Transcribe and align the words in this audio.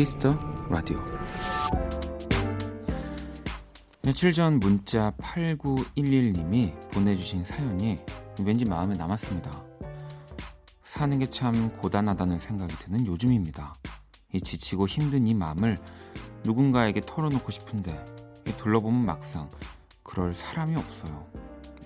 키스 0.00 0.21
더 0.21 0.34
라디오 0.70 0.98
며칠 4.02 4.32
전 4.32 4.58
문자 4.58 5.10
8911님이 5.18 6.90
보내주신 6.90 7.44
사연이 7.44 7.98
왠지 8.42 8.64
마음에 8.64 8.96
남았습니다. 8.96 9.50
사는 10.84 11.18
게 11.18 11.26
참 11.26 11.76
고단하다는 11.76 12.38
생각이 12.38 12.74
드는 12.76 13.04
요즘입니다. 13.04 13.74
이 14.32 14.40
지치고 14.40 14.88
힘든 14.88 15.26
이 15.26 15.34
마음을 15.34 15.76
누군가에게 16.44 17.02
털어놓고 17.02 17.50
싶은데 17.50 18.02
둘러보면 18.56 19.04
막상 19.04 19.50
그럴 20.02 20.32
사람이 20.32 20.76
없어요. 20.76 21.26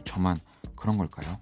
저만 0.04 0.36
그런 0.76 0.98
걸까요? 0.98 1.36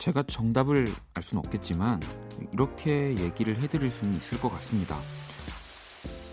제가 0.00 0.22
정답을 0.22 0.86
알 1.14 1.22
수는 1.22 1.42
없겠지만 1.44 2.00
이렇게 2.54 3.14
얘기를 3.18 3.60
해드릴 3.60 3.90
수는 3.90 4.16
있을 4.16 4.40
것 4.40 4.48
같습니다. 4.52 4.98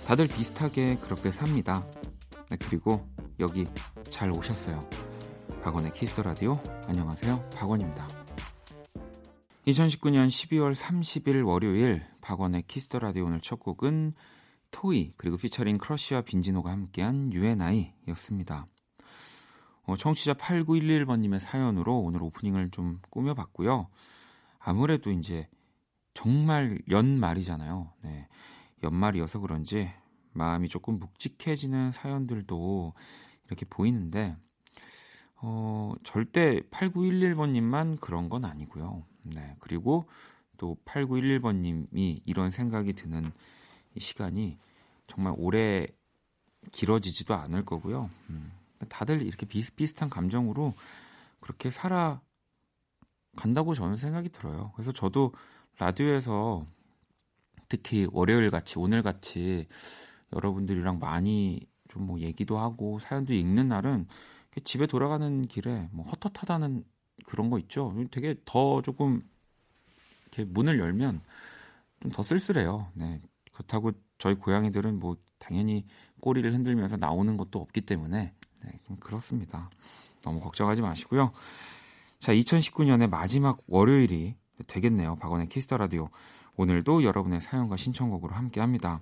다들 0.07 0.27
비슷하게 0.27 0.95
그렇게 0.99 1.33
삽니다. 1.33 1.85
네, 2.49 2.55
그리고 2.57 3.05
여기 3.41 3.65
잘 4.09 4.31
오셨어요. 4.31 4.79
박원의 5.61 5.91
키스 5.91 6.11
더 6.11 6.23
라디오 6.23 6.57
안녕하세요. 6.87 7.49
박원입니다. 7.57 8.07
2019년 9.67 10.29
12월 10.29 10.73
30일 10.73 11.45
월요일 11.45 12.05
박원의 12.21 12.63
키스 12.69 12.88
더 12.88 12.99
라디오 12.99 13.25
오늘 13.25 13.41
첫 13.41 13.59
곡은 13.59 14.13
토이 14.71 15.11
그리고 15.17 15.35
피처링 15.35 15.77
크러쉬와 15.77 16.21
빈지노가 16.21 16.71
함께한 16.71 17.33
U & 17.33 17.56
I였습니다. 17.56 18.67
어, 19.87 19.95
청취자 19.95 20.33
8911번님의 20.33 21.39
사연으로 21.39 21.97
오늘 21.99 22.21
오프닝을 22.21 22.71
좀 22.71 22.99
꾸며봤고요. 23.09 23.87
아무래도 24.59 25.11
이제 25.11 25.47
정말 26.13 26.77
연말이잖아요. 26.89 27.93
네. 28.03 28.27
연말이어서 28.83 29.39
그런지 29.39 29.89
마음이 30.33 30.67
조금 30.67 30.99
묵직해지는 30.99 31.91
사연들도 31.91 32.93
이렇게 33.45 33.65
보이는데, 33.65 34.35
어, 35.37 35.93
절대 36.03 36.59
8911번님만 36.69 37.97
그런 38.01 38.27
건 38.27 38.43
아니고요. 38.43 39.05
네. 39.23 39.55
그리고 39.59 40.09
또 40.57 40.75
8911번님이 40.83 42.23
이런 42.25 42.51
생각이 42.51 42.91
드는 42.91 43.31
시간이 43.97 44.57
정말 45.07 45.33
오래 45.37 45.87
길어지지도 46.73 47.35
않을 47.35 47.63
거고요. 47.63 48.09
음. 48.31 48.56
다들 48.89 49.21
이렇게 49.21 49.45
비슷비슷한 49.45 50.09
감정으로 50.09 50.73
그렇게 51.39 51.69
살아 51.69 52.21
간다고 53.35 53.73
저는 53.75 53.97
생각이 53.97 54.29
들어요. 54.29 54.71
그래서 54.75 54.91
저도 54.91 55.33
라디오에서 55.79 56.65
특히 57.69 58.07
월요일 58.11 58.49
같이 58.51 58.79
오늘 58.79 59.03
같이 59.03 59.67
여러분들이랑 60.33 60.99
많이 60.99 61.61
좀 61.89 62.05
뭐 62.05 62.19
얘기도 62.19 62.59
하고 62.59 62.99
사연도 62.99 63.33
읽는 63.33 63.69
날은 63.69 64.07
집에 64.63 64.87
돌아가는 64.87 65.47
길에 65.47 65.89
뭐 65.91 66.05
헛헛하다는 66.05 66.83
그런 67.25 67.49
거 67.49 67.59
있죠. 67.59 67.93
되게 68.11 68.35
더 68.45 68.81
조금 68.81 69.21
이렇게 70.23 70.45
문을 70.45 70.79
열면 70.79 71.21
좀 72.01 72.11
더 72.11 72.23
쓸쓸해요. 72.23 72.91
네. 72.93 73.21
그렇다고 73.51 73.91
저희 74.19 74.35
고양이들은 74.35 74.99
뭐 74.99 75.17
당연히 75.39 75.85
꼬리를 76.21 76.51
흔들면서 76.53 76.97
나오는 76.97 77.37
것도 77.37 77.59
없기 77.59 77.81
때문에 77.81 78.33
네, 78.63 78.71
좀 78.85 78.97
그렇습니다. 78.97 79.69
너무 80.23 80.39
걱정하지 80.39 80.81
마시고요. 80.81 81.31
자, 82.19 82.33
2019년의 82.33 83.09
마지막 83.09 83.57
월요일이 83.67 84.35
되겠네요. 84.67 85.15
박원의 85.17 85.49
키스 85.49 85.67
더 85.67 85.77
라디오. 85.77 86.09
오늘도 86.55 87.03
여러분의 87.03 87.41
사연과 87.41 87.77
신청곡으로 87.77 88.33
함께 88.33 88.59
합니다. 88.59 89.01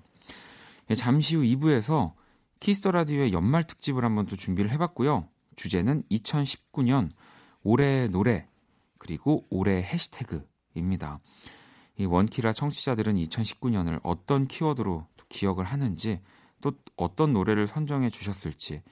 예, 0.90 0.94
잠시 0.94 1.36
후 1.36 1.42
2부에서 1.42 2.12
키스 2.60 2.79
더 2.79 2.90
라디오의 2.90 3.32
연말 3.32 3.64
특집을 3.64 4.04
한번 4.04 4.26
또 4.26 4.36
준비를 4.36 4.70
해봤고요. 4.72 5.28
주제는 5.56 6.02
2019년 6.10 7.10
올해의 7.62 8.10
노래 8.10 8.46
그리고 8.98 9.44
올해의 9.50 9.82
해시태그입니다. 9.82 11.20
이 11.98 12.04
원키라 12.04 12.52
청취자들은 12.52 13.14
2019년을 13.14 14.00
어떤 14.02 14.46
키워드로 14.46 15.06
기억을 15.28 15.64
하는지 15.64 16.20
또 16.60 16.72
어떤 16.96 17.32
노래를 17.32 17.66
선정해 17.66 18.10
주셨을지 18.10 18.82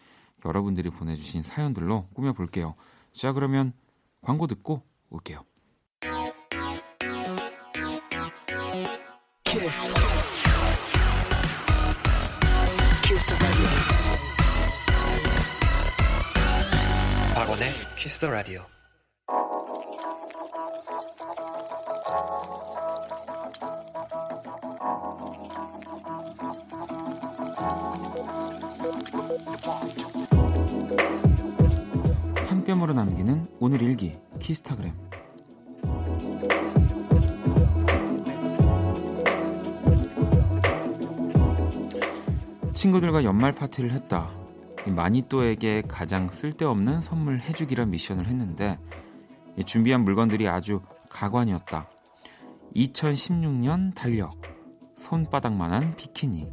여러분들이 0.44 0.90
보내주신 0.90 1.42
사연들로 1.42 2.08
꾸며볼게요. 2.14 2.74
자, 3.14 3.32
그러면 3.32 3.72
광고 4.20 4.46
듣고 4.46 4.82
올게요. 5.10 5.44
키스. 9.44 9.94
키스 13.02 13.34
박원의 17.34 17.72
키스 17.96 18.18
더 18.20 18.30
라디오. 18.30 18.62
뼘으로 32.74 32.92
남기는 32.92 33.46
오늘 33.60 33.82
일기 33.82 34.18
키스타그램 34.40 34.92
친구들과 42.74 43.22
연말 43.24 43.54
파티를 43.54 43.92
했다. 43.92 44.30
마니또에게 44.86 45.82
가장 45.86 46.28
쓸데없는 46.28 47.00
선물 47.00 47.38
해주기란 47.38 47.90
미션을 47.90 48.26
했는데 48.26 48.78
준비한 49.64 50.02
물건들이 50.04 50.48
아주 50.48 50.80
가관이었다. 51.08 51.88
2016년 52.74 53.94
달력, 53.94 54.32
손바닥만한 54.96 55.94
비키니, 55.96 56.50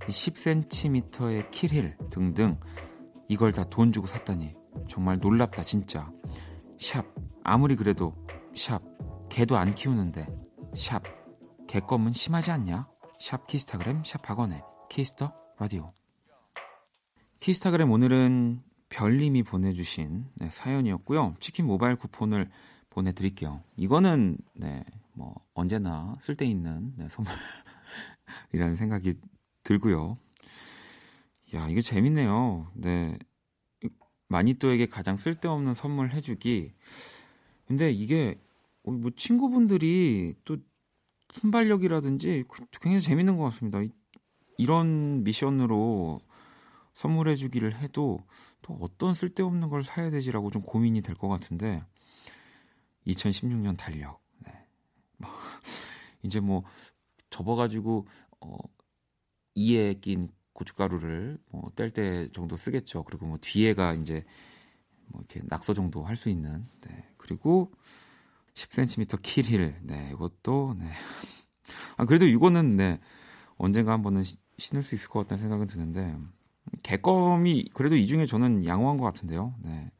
10cm의 0.00 1.50
킬힐 1.50 1.96
등등 2.10 2.60
이걸 3.28 3.52
다 3.52 3.64
돈 3.64 3.90
주고 3.90 4.06
샀다니 4.06 4.54
정말 4.88 5.18
놀랍다 5.18 5.64
진짜. 5.64 6.10
샵 6.78 7.04
아무리 7.42 7.76
그래도 7.76 8.14
샵 8.54 8.82
개도 9.28 9.56
안 9.56 9.74
키우는데 9.74 10.26
샵 10.76 11.02
개껌은 11.66 12.12
심하지 12.12 12.50
않냐? 12.50 12.88
샵 13.20 13.46
키스타그램 13.46 14.02
샵 14.04 14.22
박원의 14.22 14.62
키스 14.88 15.16
더 15.16 15.32
라디오. 15.58 15.92
키스타그램 17.40 17.90
오늘은 17.90 18.62
별님이 18.88 19.42
보내주신 19.42 20.26
네, 20.36 20.50
사연이었고요. 20.50 21.34
치킨 21.40 21.66
모바일 21.66 21.96
쿠폰을 21.96 22.50
보내드릴게요. 22.90 23.62
이거는 23.76 24.38
네, 24.54 24.84
뭐 25.12 25.34
언제나 25.54 26.14
쓸데있는 26.20 26.94
네, 26.96 27.08
선물이라는 27.08 28.76
생각이 28.76 29.14
들고요. 29.64 30.18
야, 31.54 31.68
이게 31.68 31.80
재밌네요. 31.80 32.70
네. 32.74 33.18
마니또에게 34.28 34.86
가장 34.86 35.16
쓸데없는 35.16 35.74
선물 35.74 36.10
해주기. 36.10 36.72
근데 37.66 37.90
이게 37.90 38.38
뭐 38.82 39.10
친구분들이 39.16 40.34
또 40.44 40.56
순발력이라든지 41.32 42.44
굉장히 42.80 43.00
재밌는 43.00 43.36
것 43.36 43.44
같습니다. 43.44 43.80
이런 44.58 45.24
미션으로 45.24 46.20
선물해주기를 46.94 47.76
해도 47.76 48.20
또 48.62 48.78
어떤 48.80 49.14
쓸데없는 49.14 49.68
걸 49.68 49.82
사야 49.82 50.10
되지라고 50.10 50.50
좀 50.50 50.62
고민이 50.62 51.02
될 51.02 51.14
것 51.16 51.28
같은데 51.28 51.82
2016년 53.06 53.76
달력. 53.76 54.20
네. 54.44 54.52
뭐 55.18 55.30
이제 56.22 56.40
뭐 56.40 56.64
접어가지고 57.30 58.06
어, 58.40 58.56
이에 59.54 59.94
낀 59.94 60.28
고춧가루를 60.56 61.38
뭐 61.50 61.70
뗄 61.76 61.90
때 61.90 62.28
정도 62.32 62.56
쓰겠죠. 62.56 63.04
그리고 63.04 63.26
뭐 63.26 63.38
뒤에가 63.40 63.92
이제 63.94 64.24
뭐 65.08 65.20
이렇게 65.20 65.42
낙서 65.46 65.74
정도 65.74 66.02
할 66.04 66.16
수 66.16 66.28
있는. 66.30 66.66
네. 66.80 67.04
그리고 67.18 67.72
10cm 68.54 69.20
킬힐. 69.22 69.74
네, 69.82 70.10
이것도 70.14 70.76
네. 70.78 70.90
아 71.96 72.04
그래도 72.06 72.26
이거는 72.26 72.76
네. 72.76 73.00
언젠가 73.58 73.92
한번은 73.92 74.24
신을 74.58 74.82
수 74.82 74.94
있을 74.94 75.08
것 75.10 75.20
같다는 75.20 75.40
생각은 75.42 75.66
드는데 75.66 76.16
개껌이 76.82 77.70
그래도 77.74 77.96
이 77.96 78.06
중에 78.06 78.26
저는 78.26 78.64
양호한 78.64 78.96
것 78.96 79.04
같은데요. 79.04 79.54
네. 79.62 79.90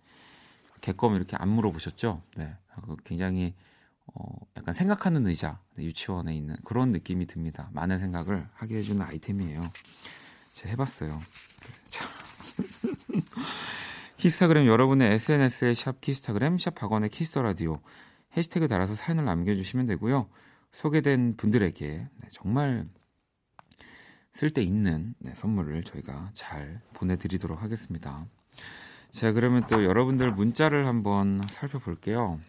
개껌 0.81 1.15
이렇게 1.17 1.37
안 1.37 1.49
물어보셨죠? 1.51 2.23
네. 2.37 2.57
굉장히 3.05 3.55
어, 4.15 4.25
약간 4.57 4.73
생각하는 4.73 5.27
의자 5.27 5.61
네, 5.75 5.85
유치원에 5.85 6.35
있는 6.35 6.57
그런 6.65 6.93
느낌이 6.93 7.27
듭니다. 7.27 7.71
많은 7.73 7.99
생각을 7.99 8.49
하게 8.55 8.77
해주는 8.77 9.03
아이템이에요. 9.05 9.61
제가 10.57 10.71
해봤어요. 10.71 11.11
키스타그램 14.17 14.67
여러분의 14.67 15.13
SNS에 15.13 15.75
샵 15.75 16.01
키스타그램 16.01 16.59
샵 16.59 16.75
박원의 16.75 17.11
키스 17.11 17.31
더 17.31 17.43
라디오 17.43 17.79
해시태그 18.35 18.67
달아서 18.67 18.95
사연을 18.95 19.27
남겨주시면 19.27 19.85
되고요. 19.85 20.31
소개된 20.73 21.37
분들에게 21.37 21.87
네, 21.87 22.29
정말 22.31 22.89
쓸데 24.33 24.63
있는 24.63 25.15
네, 25.19 25.35
선물을 25.35 25.85
저희가 25.85 26.31
잘 26.33 26.81
보내드리도록 26.95 27.61
하겠습니다. 27.61 28.27
자, 29.11 29.33
그러면 29.33 29.67
또 29.69 29.85
여러분들 29.85 30.33
문자를 30.33 30.87
한번 30.87 31.43
살펴볼게요. 31.49 32.41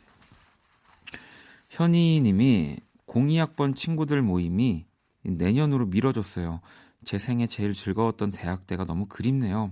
현희 1.69 2.21
님이 2.21 2.77
02학번 3.05 3.75
친구들 3.75 4.21
모임이 4.21 4.85
내년으로 5.23 5.87
미뤄졌어요. 5.87 6.61
제 7.05 7.19
생에 7.19 7.47
제일 7.47 7.73
즐거웠던 7.73 8.31
대학 8.31 8.67
때가 8.67 8.85
너무 8.85 9.05
그립네요. 9.05 9.71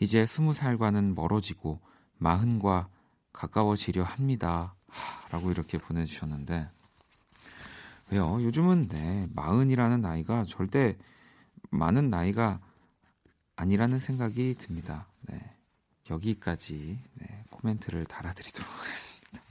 이제 0.00 0.26
스무 0.26 0.52
살과는 0.52 1.14
멀어지고 1.14 1.80
마흔과 2.18 2.88
가까워지려 3.32 4.02
합니다. 4.04 4.74
하, 4.88 5.28
라고 5.30 5.50
이렇게 5.50 5.78
보내주셨는데 5.78 6.68
왜요? 8.10 8.42
요즘은 8.42 8.88
네, 8.88 9.26
마흔이라는 9.34 10.00
나이가 10.00 10.44
절대 10.44 10.96
많은 11.70 12.10
나이가 12.10 12.58
아니라는 13.56 13.98
생각이 13.98 14.54
듭니다. 14.54 15.06
네. 15.22 15.40
여기까지 16.10 16.98
네, 17.14 17.44
코멘트를 17.50 18.04
달아드리도록 18.04 18.70
하겠습니다. 18.70 19.42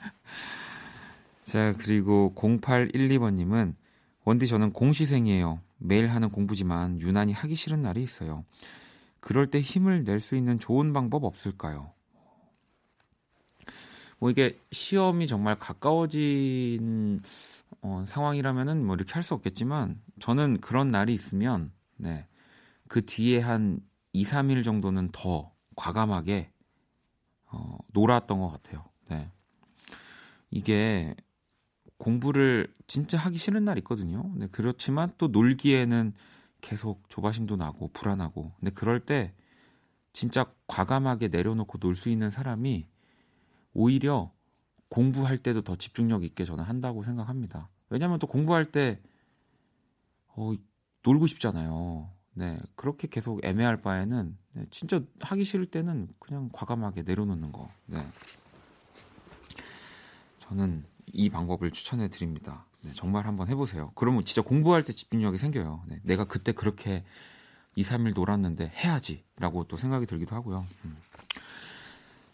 자, 1.42 1.74
그리고 1.78 2.32
0812번님은 2.36 3.74
원디 4.26 4.48
저는 4.48 4.72
공시생이에요. 4.72 5.60
매일 5.78 6.08
하는 6.08 6.28
공부지만 6.28 7.00
유난히 7.00 7.32
하기 7.32 7.54
싫은 7.54 7.80
날이 7.80 8.02
있어요. 8.02 8.44
그럴 9.20 9.50
때 9.50 9.60
힘을 9.60 10.02
낼 10.02 10.18
수 10.20 10.34
있는 10.34 10.58
좋은 10.58 10.92
방법 10.92 11.22
없을까요? 11.24 11.92
뭐 14.18 14.28
이게 14.30 14.58
시험이 14.72 15.28
정말 15.28 15.56
가까워진 15.56 17.20
어, 17.82 18.04
상황이라면은 18.06 18.84
뭐 18.84 18.96
이렇게 18.96 19.12
할 19.12 19.22
수 19.22 19.32
없겠지만 19.34 20.02
저는 20.18 20.60
그런 20.60 20.90
날이 20.90 21.14
있으면 21.14 21.70
네. 21.96 22.26
그 22.88 23.06
뒤에 23.06 23.38
한 23.38 23.78
2, 24.12 24.24
3일 24.24 24.64
정도는 24.64 25.10
더 25.12 25.52
과감하게 25.76 26.50
어, 27.52 27.78
놀았던 27.92 28.40
것 28.40 28.50
같아요. 28.50 28.84
네. 29.08 29.30
이게 30.50 31.14
공부를 31.98 32.72
진짜 32.86 33.18
하기 33.18 33.38
싫은 33.38 33.64
날 33.64 33.78
있거든요. 33.78 34.30
네, 34.36 34.48
그렇지만 34.50 35.12
또 35.18 35.28
놀기에는 35.28 36.12
계속 36.60 37.08
조바심도 37.08 37.56
나고 37.56 37.88
불안하고. 37.92 38.52
근데 38.58 38.70
그럴 38.72 39.00
때 39.00 39.32
진짜 40.12 40.46
과감하게 40.66 41.28
내려놓고 41.28 41.78
놀 41.78 41.94
수 41.94 42.08
있는 42.08 42.30
사람이 42.30 42.86
오히려 43.72 44.32
공부할 44.88 45.38
때도 45.38 45.62
더 45.62 45.76
집중력 45.76 46.24
있게 46.24 46.44
저는 46.44 46.64
한다고 46.64 47.02
생각합니다. 47.02 47.68
왜냐하면 47.90 48.18
또 48.18 48.26
공부할 48.26 48.66
때 48.66 49.00
어, 50.28 50.54
놀고 51.02 51.26
싶잖아요. 51.26 52.10
네, 52.34 52.58
그렇게 52.74 53.08
계속 53.08 53.44
애매할 53.44 53.80
바에는 53.80 54.36
네, 54.52 54.66
진짜 54.70 55.00
하기 55.20 55.44
싫을 55.44 55.66
때는 55.66 56.08
그냥 56.18 56.50
과감하게 56.52 57.02
내려놓는 57.02 57.52
거. 57.52 57.70
네. 57.86 57.98
저는 60.40 60.84
이 61.12 61.28
방법을 61.30 61.70
추천해 61.70 62.08
드립니다. 62.08 62.64
네, 62.84 62.92
정말 62.94 63.26
한번 63.26 63.48
해보세요. 63.48 63.92
그러면 63.94 64.24
진짜 64.24 64.42
공부할 64.42 64.84
때 64.84 64.92
집중력이 64.92 65.38
생겨요. 65.38 65.82
네, 65.86 66.00
내가 66.02 66.24
그때 66.24 66.52
그렇게 66.52 67.04
2, 67.74 67.82
3일 67.82 68.14
놀았는데 68.14 68.72
해야지라고 68.74 69.64
또 69.64 69.76
생각이 69.76 70.06
들기도 70.06 70.34
하고요. 70.34 70.64
음. 70.84 70.96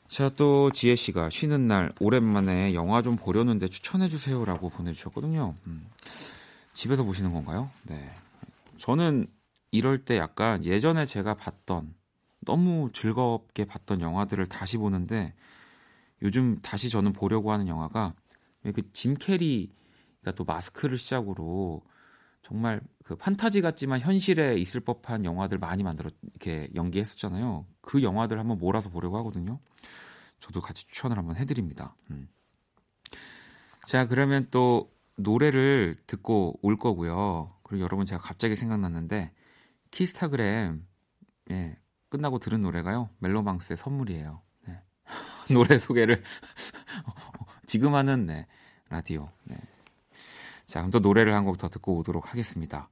자, 0.08 0.28
또 0.28 0.70
지혜 0.70 0.94
씨가 0.94 1.30
쉬는 1.30 1.68
날 1.68 1.92
오랜만에 1.98 2.74
영화 2.74 3.00
좀 3.02 3.16
보려는데 3.16 3.68
추천해 3.68 4.08
주세요라고 4.08 4.68
보내주셨거든요. 4.68 5.54
음. 5.66 5.86
집에서 6.74 7.02
보시는 7.02 7.32
건가요? 7.32 7.70
네. 7.84 8.10
저는 8.78 9.26
이럴 9.70 10.04
때 10.04 10.18
약간 10.18 10.64
예전에 10.64 11.06
제가 11.06 11.34
봤던 11.34 11.94
너무 12.40 12.90
즐겁게 12.92 13.64
봤던 13.64 14.00
영화들을 14.00 14.46
다시 14.48 14.76
보는데 14.76 15.32
요즘 16.20 16.58
다시 16.60 16.90
저는 16.90 17.12
보려고 17.12 17.52
하는 17.52 17.68
영화가 17.68 18.14
그짐 18.70 19.14
캐리가 19.14 20.32
또 20.36 20.44
마스크를 20.44 20.98
시작으로 20.98 21.82
정말 22.42 22.80
그 23.04 23.16
판타지 23.16 23.60
같지만 23.60 24.00
현실에 24.00 24.56
있을 24.56 24.80
법한 24.80 25.24
영화들 25.24 25.58
많이 25.58 25.82
만들어 25.82 26.10
이렇게 26.22 26.68
연기했었잖아요. 26.74 27.66
그 27.80 28.02
영화들 28.02 28.38
한번 28.38 28.58
몰아서 28.58 28.90
보려고 28.90 29.16
하거든요. 29.18 29.58
저도 30.40 30.60
같이 30.60 30.86
추천을 30.86 31.16
한번 31.18 31.36
해드립니다. 31.36 31.94
음. 32.10 32.28
자, 33.86 34.06
그러면 34.06 34.48
또 34.50 34.92
노래를 35.16 35.96
듣고 36.06 36.58
올 36.62 36.76
거고요. 36.76 37.54
그리고 37.62 37.84
여러분 37.84 38.06
제가 38.06 38.20
갑자기 38.20 38.56
생각났는데 38.56 39.32
키스타그램 39.90 40.86
예, 41.50 41.76
끝나고 42.08 42.38
들은 42.38 42.60
노래가요. 42.60 43.08
멜로망스의 43.18 43.76
선물이에요. 43.76 44.42
네. 44.66 44.82
노래 45.52 45.78
소개를 45.78 46.22
지금 47.72 47.94
하는 47.94 48.26
네, 48.26 48.46
라디오. 48.90 49.30
네. 49.44 49.56
자, 50.66 50.80
그럼 50.80 50.90
또 50.90 50.98
노래를 50.98 51.32
한 51.32 51.46
곡 51.46 51.56
더 51.56 51.70
듣고 51.70 51.96
오도록 51.96 52.30
하겠습니다. 52.30 52.90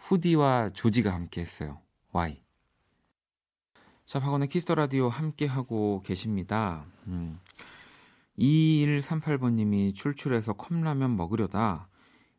후디와 0.00 0.68
조지가 0.74 1.14
함께 1.14 1.40
했어요. 1.40 1.80
Why. 2.12 2.42
자, 4.04 4.20
박원의 4.20 4.48
키스 4.48 4.64
더 4.64 4.74
라디오 4.74 5.08
함께 5.08 5.46
하고 5.46 6.02
계십니다. 6.04 6.84
음. 7.06 7.40
2138번님이 8.38 9.94
출출해서 9.94 10.52
컵라면 10.52 11.16
먹으려다 11.16 11.88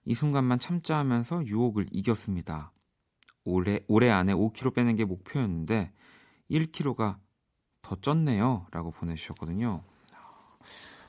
이 0.06 0.13
순간만 0.13 0.59
참자 0.59 1.00
하면서 1.00 1.44
유혹을 1.44 1.88
이겼습니다. 1.91 2.71
올해, 3.45 3.80
올해 3.88 4.12
안에 4.12 4.33
5kg 4.33 4.75
빼는 4.75 4.95
게 4.95 5.06
목표였는데 5.06 5.91
1kg가 6.51 7.17
더 7.81 7.96
쪘네요. 7.96 8.67
라고 8.69 8.91
보내주셨거든요. 8.91 9.81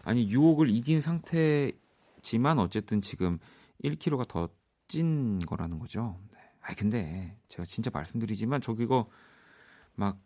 아니, 0.05 0.29
유혹을 0.31 0.71
이긴 0.71 1.01
상태지만 1.01 2.59
어쨌든 2.59 3.03
지금 3.03 3.39
1kg가 3.83 4.27
더 4.29 4.49
찐 4.91 5.39
거라는 5.39 5.79
거죠. 5.79 6.19
네. 6.33 6.41
아 6.63 6.75
근데 6.75 7.39
제가 7.47 7.65
진짜 7.65 7.93
말씀드리지만 7.95 8.61
저기 8.61 8.83
이거 8.83 9.09
막 9.95 10.19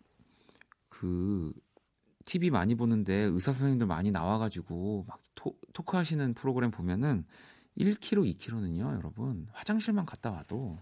그 0.94 1.52
TV 2.24 2.50
많이 2.50 2.74
보는데 2.74 3.12
의사 3.14 3.52
선생님들 3.52 3.86
많이 3.86 4.10
나와가지고 4.10 5.04
막 5.06 5.20
토, 5.34 5.58
토크하시는 5.72 6.34
프로그램 6.34 6.70
보면은 6.70 7.26
1kg, 7.76 8.36
2kg는요, 8.38 8.94
여러분 8.96 9.48
화장실만 9.52 10.06
갔다 10.06 10.30
와도 10.30 10.78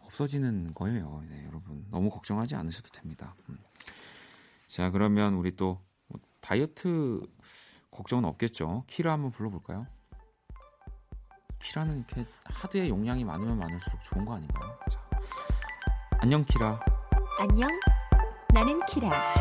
없어지는 0.00 0.74
거예요. 0.74 1.22
네, 1.28 1.44
여러분 1.46 1.86
너무 1.90 2.10
걱정하지 2.10 2.56
않으셔도 2.56 2.90
됩니다. 2.90 3.36
음. 3.48 3.56
자, 4.66 4.90
그러면 4.90 5.34
우리 5.34 5.54
또 5.54 5.80
뭐, 6.08 6.20
다이어트 6.40 7.20
걱정은 8.00 8.24
없겠죠. 8.24 8.84
키라 8.86 9.12
한번 9.12 9.30
불러볼까요? 9.30 9.86
키라는 11.62 11.98
이렇게 11.98 12.24
하드의 12.44 12.88
용량이 12.88 13.24
많으면 13.24 13.58
많을수록 13.58 14.02
좋은 14.04 14.24
거 14.24 14.36
아닌가요? 14.36 14.74
자, 14.90 14.98
안녕 16.12 16.42
키라. 16.46 16.80
안녕. 17.38 17.68
나는 18.54 18.80
키라. 18.86 19.34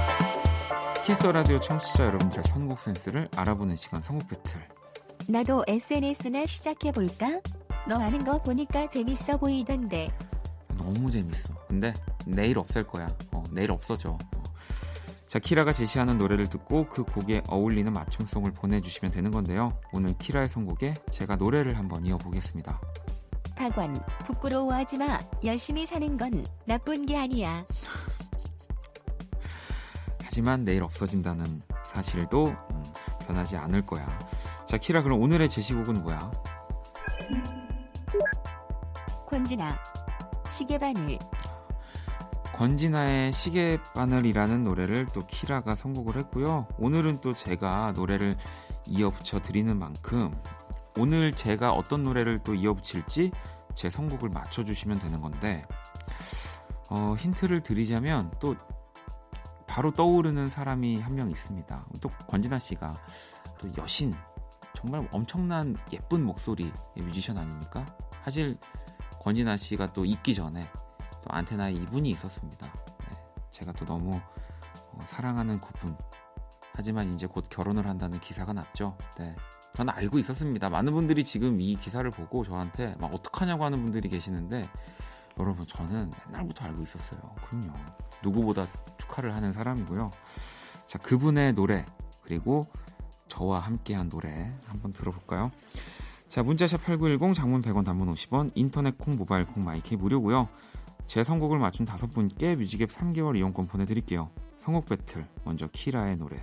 키스 1.06 1.26
라디오 1.28 1.58
청취자 1.62 2.06
여러분들 2.06 2.44
선곡 2.44 2.82
센스를 2.82 3.30
알아보는 3.34 3.78
시간 3.78 4.04
선곡 4.04 4.28
배틀. 4.28 4.62
나도 5.30 5.64
SNS나 5.66 6.46
시작해 6.46 6.92
볼까? 6.92 7.40
너 7.88 7.96
아는 7.96 8.26
거 8.26 8.42
보니까 8.44 8.90
재밌어 8.90 9.38
보이던데. 9.38 10.10
너무 10.78 11.10
재밌어. 11.10 11.56
근데 11.66 11.94
내일 12.26 12.58
없을 12.60 12.86
거야. 12.86 13.08
어, 13.32 13.42
내일 13.54 13.72
없어져. 13.72 14.18
어. 15.30 15.32
자, 15.32 15.38
키라가 15.38 15.74
제시하는 15.74 16.18
노래를 16.18 16.48
듣고 16.48 16.88
그 16.88 17.04
곡에 17.04 17.44
어울리는 17.50 17.94
맞춤송을 17.94 18.52
보내주시면 18.54 19.12
되는 19.12 19.30
건데요. 19.30 19.80
오늘 19.94 20.18
키라의 20.18 20.48
선곡에 20.48 20.96
제가 21.12 21.36
노래를 21.36 21.78
한번 21.78 22.04
이어보겠습니다. 22.04 22.82
박원, 23.56 23.94
부끄러워하지 24.26 24.98
마. 24.98 25.20
열심히 25.44 25.86
사는 25.86 26.18
건 26.18 26.44
나쁜 26.66 27.06
게 27.06 27.16
아니야. 27.16 27.64
하지만 30.24 30.64
내일 30.66 30.82
없어진다는 30.84 31.62
사실도 31.86 32.48
음, 32.48 32.84
변하지 33.28 33.58
않을 33.58 33.86
거야. 33.86 34.08
자, 34.66 34.78
키라 34.78 35.04
그럼 35.04 35.22
오늘의 35.22 35.50
제시곡은 35.50 36.02
뭐야? 36.02 36.32
권진아 39.28 39.78
시계바늘 40.50 41.20
권진아의 42.60 43.32
시계바늘이라는 43.32 44.64
노래를 44.64 45.08
또 45.14 45.26
키라가 45.26 45.76
선곡을 45.76 46.18
했고요. 46.18 46.68
오늘은 46.78 47.22
또 47.22 47.34
제가 47.34 47.94
노래를 47.96 48.36
이어붙여 48.86 49.42
드리는 49.42 49.80
만큼 49.80 50.38
오늘 50.98 51.32
제가 51.32 51.72
어떤 51.72 52.04
노래를 52.04 52.44
또 52.44 52.54
이어붙일지 52.54 53.32
제 53.76 53.90
선곡을 53.90 54.28
맞춰주시면 54.28 55.00
되는 55.00 55.22
건데 55.22 55.66
어, 56.90 57.16
힌트를 57.18 57.64
드리자면 57.64 58.30
또 58.42 58.58
바로 59.66 59.94
떠오르는 59.94 60.50
사람이 60.50 61.00
한 61.00 61.16
명 61.16 61.32
있습니다. 61.32 61.86
또 62.02 62.10
권진아 62.28 62.60
씨가 62.60 62.94
또 63.62 63.70
여신 63.78 64.14
정말 64.76 65.08
엄청난 65.14 65.78
예쁜 65.94 66.26
목소리 66.26 66.74
뮤지션 66.98 67.38
아닙니까? 67.38 67.86
사실 68.26 68.58
권진아 69.22 69.56
씨가 69.56 69.94
또 69.94 70.04
있기 70.04 70.34
전에 70.34 70.70
또 71.30 71.36
안테나에 71.36 71.74
이분이 71.74 72.10
있었습니다. 72.12 72.66
네, 72.68 73.18
제가 73.52 73.72
또 73.74 73.86
너무 73.86 74.16
어, 74.16 75.00
사랑하는 75.06 75.60
그분. 75.62 75.96
하지만 76.74 77.14
이제 77.14 77.28
곧 77.28 77.46
결혼을 77.50 77.88
한다는 77.88 78.20
기사가 78.20 78.54
났죠. 78.54 78.98
네. 79.18 79.36
저는 79.76 79.94
알고 79.94 80.18
있었습니다. 80.20 80.70
많은 80.70 80.92
분들이 80.92 81.24
지금 81.24 81.62
이 81.62 81.76
기사를 81.76 82.10
보고 82.10 82.44
저한테 82.44 82.96
막 83.00 83.14
어떡하냐고 83.14 83.64
하는 83.64 83.84
분들이 83.84 84.10
계시는데 84.10 84.68
여러분 85.38 85.66
저는 85.68 86.12
옛날부터 86.28 86.66
알고 86.66 86.82
있었어요. 86.82 87.22
그럼요. 87.46 87.74
누구보다 88.24 88.66
축하를 88.98 89.34
하는 89.36 89.54
사람이고요. 89.54 90.10
자, 90.88 90.98
그분의 90.98 91.54
노래 91.54 91.86
그리고 92.22 92.64
저와 93.28 93.60
함께한 93.60 94.10
노래 94.10 94.52
한번 94.68 94.92
들어볼까요? 94.92 95.52
자, 96.28 96.44
문자샵 96.44 96.84
8910 96.84 97.36
장문 97.36 97.62
100원 97.62 97.86
단문 97.86 98.10
50원 98.12 98.52
인터넷 98.56 98.98
콩 98.98 99.16
모바일 99.16 99.46
콩 99.46 99.64
my 99.64 99.85
K 99.85 99.96
무료고요. 99.96 100.50
제 101.10 101.24
선곡을 101.24 101.58
맞춘 101.58 101.88
다섯 101.88 102.06
분께 102.12 102.56
뮤직앱 102.56 102.92
3개월 102.92 103.36
이용권 103.36 103.66
보내드릴게요. 103.66 104.30
선곡 104.60 104.86
배틀 104.86 105.26
먼저 105.44 105.68
키라의 105.68 106.18
노래 106.18 106.38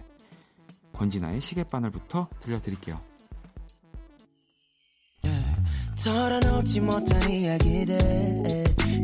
권진아의 0.92 1.40
시계바늘부터 1.40 2.28
들려드릴게요. 2.40 3.00
털어놓지 6.04 6.80
못한 6.80 7.30
이야기들 7.30 7.96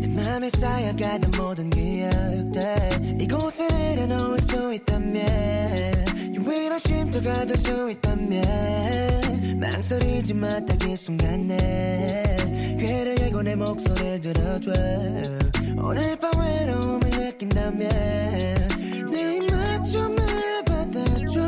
내 0.01 0.09
맘에 0.09 0.51
쌓여가던 0.51 1.31
모든 1.41 1.71
기억들 1.71 3.21
이곳에 3.21 3.69
내려놓을 3.69 4.41
수 4.41 4.75
있다면 4.75 6.35
유일한 6.35 6.79
쉼터가 6.81 7.47
될 7.47 7.57
수 7.57 7.91
있다면 7.91 9.32
망설이지 9.63 10.35
마 10.35 10.59
딱 10.67 10.83
이 10.89 10.97
순간에 10.97 12.37
귀를 12.79 13.17
열고 13.21 13.43
내 13.43 13.55
목소리를 13.55 14.21
들어줘 14.21 14.73
오늘 15.79 16.19
밤 16.19 16.33
외로움을 16.41 17.11
느낀다면 17.11 17.89
내 19.11 19.41
맞춤을 19.47 20.65
받아줘 20.65 21.41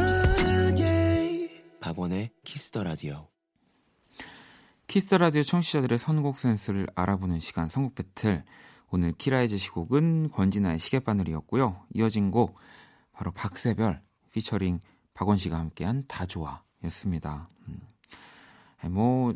yeah. 0.78 1.64
박원의 1.80 2.30
키스 2.44 2.69
더 2.69 2.84
라디오 2.84 3.26
키스 4.86 5.12
라디오 5.16 5.42
청취자들의 5.42 5.98
선곡 5.98 6.38
센스를 6.38 6.86
알아보는 6.94 7.40
시간 7.40 7.68
선곡 7.68 7.96
배틀. 7.96 8.44
오늘 8.90 9.12
키라의 9.12 9.48
제시곡은 9.48 10.30
권진아의 10.30 10.78
시계바늘이었고요. 10.78 11.84
이어진 11.94 12.30
곡 12.30 12.56
바로 13.10 13.32
박새별 13.32 14.00
피처링 14.30 14.78
박원 15.14 15.36
씨가 15.36 15.58
함께한 15.58 16.04
다 16.06 16.26
좋아였습니다. 16.26 17.48
음. 17.66 17.80
뭐 18.88 19.34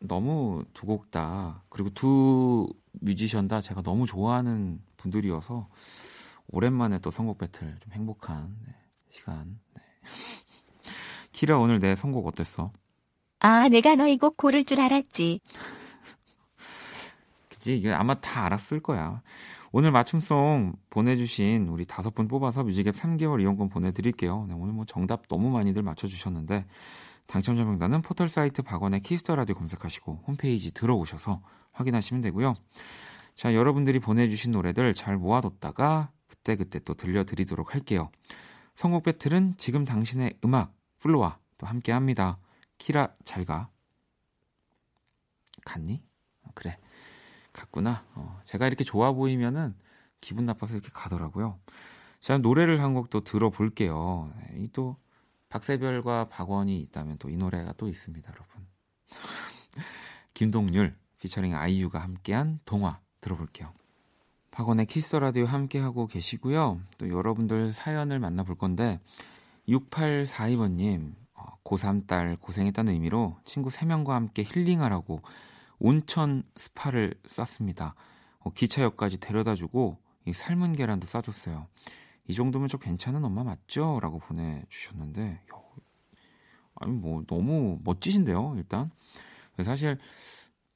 너무 0.00 0.64
두 0.74 0.86
곡 0.86 1.10
다 1.10 1.62
그리고 1.68 1.90
두 1.90 2.68
뮤지션 3.00 3.48
다 3.48 3.60
제가 3.60 3.82
너무 3.82 4.06
좋아하는 4.06 4.80
분들이어서 4.96 5.68
오랜만에 6.48 6.98
또 6.98 7.10
선곡 7.10 7.38
배틀 7.38 7.76
좀 7.80 7.92
행복한 7.92 8.56
네, 8.66 8.74
시간. 9.10 9.58
네. 9.74 9.82
키라 11.32 11.58
오늘 11.58 11.78
내 11.78 11.94
선곡 11.94 12.26
어땠어? 12.26 12.72
아, 13.40 13.68
내가 13.68 13.94
너희 13.96 14.18
곡 14.18 14.36
고를 14.36 14.64
줄 14.64 14.80
알았지. 14.80 15.40
그지? 17.48 17.76
이게 17.78 17.92
아마 17.92 18.14
다 18.14 18.44
알았을 18.44 18.80
거야. 18.80 19.22
오늘 19.72 19.90
맞춤송 19.90 20.74
보내주신 20.90 21.68
우리 21.68 21.84
다섯 21.86 22.14
분 22.14 22.28
뽑아서 22.28 22.62
뮤직앱 22.62 22.94
3개월 22.94 23.40
이용권 23.40 23.68
보내드릴게요. 23.70 24.44
네, 24.48 24.54
오늘 24.54 24.74
뭐 24.74 24.84
정답 24.84 25.26
너무 25.28 25.50
많이들 25.50 25.82
맞춰주셨는데 25.82 26.66
당첨자 27.26 27.64
명단은 27.64 28.02
포털 28.02 28.28
사이트 28.28 28.62
박원의 28.62 29.00
키스 29.00 29.21
더 29.21 29.34
라디오 29.36 29.54
검색하시고 29.54 30.24
홈페이지 30.26 30.72
들어오셔서 30.72 31.40
확인하시면 31.72 32.20
되고요. 32.22 32.54
자, 33.34 33.54
여러분들이 33.54 33.98
보내주신 33.98 34.52
노래들 34.52 34.94
잘 34.94 35.16
모아뒀다가 35.16 36.10
그때그때 36.28 36.80
또 36.80 36.94
들려드리도록 36.94 37.74
할게요. 37.74 38.10
선곡 38.74 39.04
배틀은 39.04 39.54
지금 39.56 39.84
당신의 39.84 40.38
음악 40.44 40.74
플로와 40.98 41.38
또 41.58 41.66
함께 41.66 41.92
합니다. 41.92 42.38
키라 42.78 43.08
잘 43.24 43.44
가. 43.44 43.70
갔니? 45.64 46.02
어, 46.42 46.50
그래. 46.54 46.78
갔구나. 47.52 48.04
어, 48.14 48.40
제가 48.44 48.66
이렇게 48.66 48.84
좋아 48.84 49.12
보이면은 49.12 49.74
기분 50.20 50.46
나빠서 50.46 50.74
이렇게 50.74 50.88
가더라고요. 50.92 51.58
자, 52.20 52.38
노래를 52.38 52.80
한 52.82 52.94
곡 52.94 53.10
또 53.10 53.20
들어볼게요. 53.24 54.32
네, 54.36 54.62
이또 54.64 54.96
박세별과 55.52 56.28
박원이 56.30 56.80
있다면 56.80 57.18
또 57.18 57.28
이 57.28 57.36
노래가 57.36 57.74
또 57.76 57.88
있습니다, 57.88 58.32
여러분. 58.32 58.66
김동률 60.32 60.94
피처링 61.18 61.54
아이유가 61.54 61.98
함께한 61.98 62.60
동화 62.64 63.00
들어볼게요. 63.20 63.72
박원의 64.50 64.86
키스 64.86 65.14
라디오 65.16 65.44
함께하고 65.44 66.06
계시고요. 66.06 66.80
또 66.98 67.08
여러분들 67.08 67.72
사연을 67.72 68.18
만나볼 68.18 68.56
건데 68.56 68.98
6842번님 69.68 71.14
고3 71.64 72.06
딸 72.06 72.36
고생했다는 72.36 72.92
의미로 72.92 73.36
친구 73.44 73.68
3명과 73.68 74.08
함께 74.08 74.44
힐링하라고 74.44 75.20
온천 75.78 76.44
스파를 76.56 77.14
쐈습니다. 77.26 77.94
어, 78.40 78.50
기차역까지 78.52 79.18
데려다 79.18 79.54
주고 79.54 79.98
이 80.26 80.32
삶은 80.32 80.76
계란도 80.76 81.06
싸줬어요. 81.06 81.66
이 82.28 82.34
정도면 82.34 82.68
저 82.68 82.78
괜찮은 82.78 83.24
엄마 83.24 83.44
맞죠? 83.44 83.98
라고 84.00 84.18
보내주셨는데, 84.18 85.42
아니, 86.76 86.92
뭐, 86.92 87.24
너무 87.26 87.78
멋지신데요, 87.84 88.54
일단. 88.56 88.90
사실, 89.62 89.98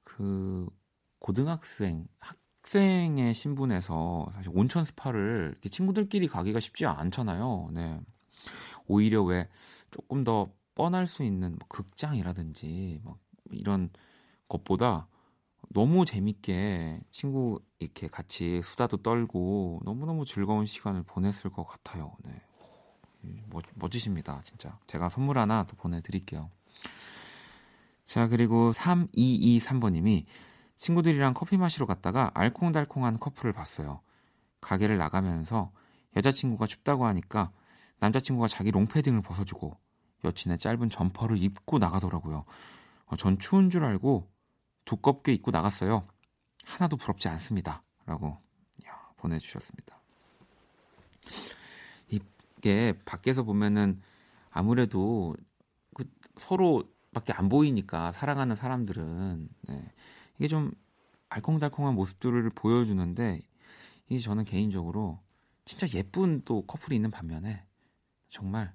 그, 0.04 0.68
고등학생, 1.18 2.06
학생의 2.18 3.34
신분에서 3.34 4.30
사실 4.34 4.50
온천 4.54 4.84
스파를 4.84 5.50
이렇게 5.52 5.68
친구들끼리 5.68 6.28
가기가 6.28 6.60
쉽지 6.60 6.84
않잖아요. 6.86 7.70
네. 7.72 8.00
오히려 8.86 9.22
왜 9.22 9.48
조금 9.90 10.24
더 10.24 10.52
뻔할 10.74 11.06
수 11.06 11.22
있는 11.22 11.56
뭐 11.58 11.66
극장이라든지 11.68 13.00
뭐 13.02 13.18
이런 13.50 13.90
것보다 14.48 15.08
너무 15.76 16.06
재밌게 16.06 17.00
친구 17.10 17.60
이렇게 17.80 18.08
같이 18.08 18.62
수다도 18.64 18.96
떨고 18.96 19.82
너무너무 19.84 20.24
즐거운 20.24 20.64
시간을 20.64 21.02
보냈을 21.02 21.50
것 21.50 21.64
같아요. 21.66 22.16
네. 22.24 22.32
멋, 23.50 23.62
멋지십니다. 23.74 24.40
진짜. 24.42 24.78
제가 24.86 25.10
선물 25.10 25.36
하나 25.36 25.66
더 25.66 25.76
보내드릴게요. 25.76 26.50
자, 28.06 28.26
그리고 28.26 28.70
3223번님이 28.72 30.24
친구들이랑 30.76 31.34
커피 31.34 31.58
마시러 31.58 31.84
갔다가 31.84 32.30
알콩달콩한 32.32 33.20
커플을 33.20 33.52
봤어요. 33.52 34.00
가게를 34.62 34.96
나가면서 34.96 35.72
여자친구가 36.16 36.66
춥다고 36.68 37.04
하니까 37.04 37.52
남자친구가 37.98 38.48
자기 38.48 38.70
롱패딩을 38.70 39.20
벗어주고 39.20 39.76
여친의 40.24 40.56
짧은 40.56 40.88
점퍼를 40.88 41.36
입고 41.36 41.78
나가더라고요. 41.78 42.46
어, 43.08 43.16
전 43.16 43.38
추운 43.38 43.68
줄 43.68 43.84
알고 43.84 44.26
두껍게 44.86 45.34
입고 45.34 45.50
나갔어요. 45.50 46.08
하나도 46.64 46.96
부럽지 46.96 47.28
않습니다. 47.28 47.82
라고 48.06 48.38
보내주셨습니다. 49.16 50.00
이게 52.08 52.94
밖에서 53.04 53.42
보면은 53.42 54.00
아무래도 54.50 55.34
그 55.94 56.04
서로밖에 56.36 57.32
안 57.32 57.48
보이니까 57.48 58.12
사랑하는 58.12 58.56
사람들은 58.56 59.48
네. 59.68 59.92
이게 60.38 60.48
좀 60.48 60.72
알콩달콩한 61.28 61.94
모습들을 61.94 62.48
보여주는데 62.50 63.40
이게 64.08 64.20
저는 64.20 64.44
개인적으로 64.44 65.20
진짜 65.64 65.86
예쁜 65.94 66.42
또 66.44 66.64
커플이 66.66 66.94
있는 66.96 67.10
반면에 67.10 67.64
정말 68.28 68.72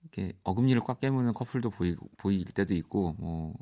이렇게 0.00 0.32
어금니를 0.42 0.82
꽉 0.82 1.00
깨무는 1.00 1.34
커플도 1.34 1.70
보이고 1.70 2.08
보일 2.16 2.44
때도 2.46 2.74
있고 2.74 3.14
뭐 3.18 3.54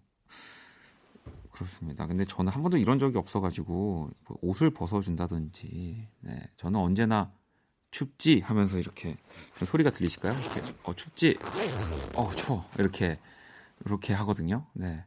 그렇습니다. 1.59 2.07
근데 2.07 2.25
저는 2.25 2.53
한 2.53 2.63
번도 2.63 2.77
이런 2.77 3.01
적이 3.01 3.19
없어가지고 3.19 4.11
뭐 4.29 4.39
옷을 4.43 4.71
벗어준다든지, 4.71 6.09
네, 6.21 6.49
저는 6.55 6.79
언제나 6.79 7.33
춥지 7.91 8.41
하면서 8.41 8.79
이렇게 8.79 9.17
소리가 9.67 9.91
들리실까요? 9.91 10.39
이렇게 10.39 10.63
어 10.85 10.95
춥지, 10.95 11.37
어 12.15 12.33
추워 12.37 12.65
이렇게 12.79 13.19
이렇게 13.85 14.15
하거든요. 14.15 14.67
네, 14.73 15.05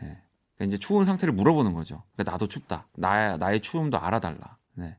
네. 0.00 0.22
그러니까 0.54 0.64
이제 0.66 0.78
추운 0.78 1.04
상태를 1.04 1.34
물어보는 1.34 1.72
거죠. 1.72 2.04
그러니까 2.12 2.30
나도 2.30 2.46
춥다, 2.46 2.86
나의 2.94 3.38
나의 3.38 3.60
추움도 3.60 3.98
알아달라. 3.98 4.58
네, 4.74 4.96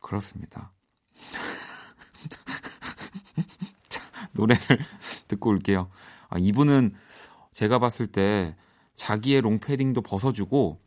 그렇습니다. 0.00 0.72
노래를 4.32 4.78
듣고 5.26 5.50
올게요. 5.50 5.90
아, 6.30 6.38
이분은 6.38 6.92
제가 7.52 7.78
봤을 7.78 8.06
때 8.06 8.56
자기의 8.98 9.40
롱패딩도 9.42 10.02
벗어주고 10.02 10.80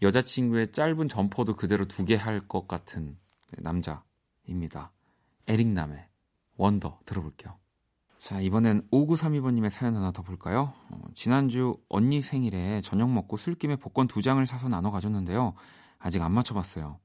여자친구의 0.00 0.70
짧은 0.72 1.08
점퍼도 1.08 1.56
그대로 1.56 1.84
두게 1.84 2.14
할것 2.14 2.68
같은 2.68 3.18
남자입니다. 3.58 4.92
에릭남의 5.48 6.06
원더 6.56 7.00
들어볼게요. 7.04 7.58
자, 8.18 8.40
이번엔 8.40 8.88
5932번님의 8.90 9.70
사연 9.70 9.96
하나 9.96 10.12
더 10.12 10.22
볼까요? 10.22 10.72
어, 10.90 11.00
지난주 11.14 11.76
언니 11.88 12.22
생일에 12.22 12.80
저녁 12.80 13.10
먹고 13.10 13.36
술김에 13.36 13.76
복권 13.76 14.06
두 14.06 14.22
장을 14.22 14.44
사서 14.46 14.68
나눠 14.68 14.90
가졌는데요. 14.90 15.54
아직 15.98 16.22
안 16.22 16.32
맞춰봤어요. 16.32 17.00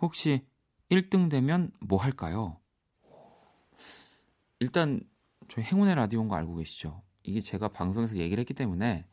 혹시 0.00 0.46
1등 0.90 1.28
되면 1.28 1.72
뭐 1.80 2.00
할까요? 2.00 2.58
일단 4.60 5.00
저희 5.48 5.64
행운의 5.64 5.96
라디오인 5.96 6.28
거 6.28 6.36
알고 6.36 6.56
계시죠? 6.56 7.02
이게 7.24 7.40
제가 7.40 7.68
방송에서 7.68 8.16
얘기를 8.16 8.40
했기 8.40 8.54
때문에 8.54 9.06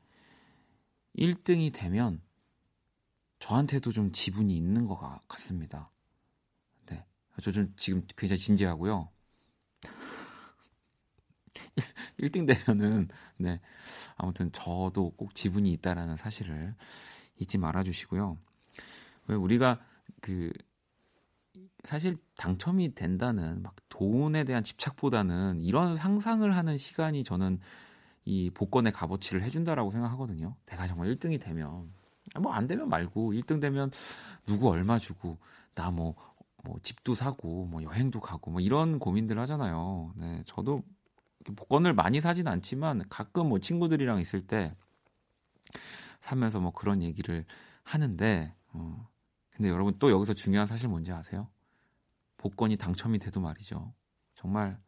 1등이 1.18 1.74
되면 1.74 2.22
저한테도 3.40 3.92
좀 3.92 4.12
지분이 4.12 4.56
있는 4.56 4.86
것 4.86 4.98
같습니다. 5.28 5.88
네. 6.88 7.06
저 7.42 7.52
좀 7.52 7.74
지금 7.78 8.06
굉장히 8.18 8.40
진지하고요. 8.40 9.10
1등 12.20 12.46
되면은, 12.48 13.08
네. 13.38 13.60
아무튼 14.16 14.52
저도 14.52 15.12
꼭 15.12 15.34
지분이 15.34 15.72
있다라는 15.74 16.18
사실을 16.18 16.76
잊지 17.40 17.58
말아 17.58 17.84
주시고요. 17.84 18.38
왜 19.28 19.36
우리가 19.36 19.80
그, 20.22 20.52
사실 21.86 22.18
당첨이 22.38 22.94
된다는 22.96 23.62
막 23.62 23.76
돈에 23.90 24.44
대한 24.44 24.64
집착보다는 24.64 25.62
이런 25.62 25.96
상상을 25.96 26.56
하는 26.56 26.78
시간이 26.78 27.24
저는 27.24 27.60
이 28.30 28.52
복권의 28.52 28.92
값어치를 28.92 29.42
해준다라고 29.42 29.92
생각하거든요. 29.92 30.56
내가 30.68 30.86
정말 30.86 31.08
1등이 31.16 31.42
되면 31.42 31.92
뭐 32.40 32.54
안 32.54 32.68
되면 32.68 32.88
말고 32.88 33.34
1등 33.34 33.60
되면 33.60 33.90
누구 34.46 34.70
얼마 34.70 35.00
주고 35.00 35.40
나뭐 35.74 36.14
뭐 36.64 36.80
집도 36.84 37.16
사고 37.16 37.66
뭐 37.66 37.82
여행도 37.82 38.20
가고 38.20 38.52
뭐 38.52 38.62
이런 38.62 39.00
고민들 39.00 39.40
하잖아요. 39.40 40.14
네, 40.16 40.44
저도 40.46 40.84
복권을 41.56 41.94
많이 41.94 42.22
사진 42.22 42.48
않지만 42.48 43.04
가끔 43.10 43.50
뭐 43.50 43.58
친구들이랑 43.58 44.20
있을 44.20 44.46
때 44.46 44.76
사면서 46.22 46.60
뭐 46.60 46.72
그런 46.72 47.02
얘기를 47.02 47.46
하는데 47.82 48.54
어. 48.74 49.08
근데 49.50 49.70
여러분 49.70 49.96
또 49.98 50.12
여기서 50.12 50.36
중요한 50.36 50.68
사실 50.68 50.88
뭔지 50.88 51.12
아세요? 51.12 51.48
복권이 52.38 52.78
당첨이 52.78 53.18
돼도 53.18 53.42
말이죠. 53.42 53.92
정말 54.36 54.80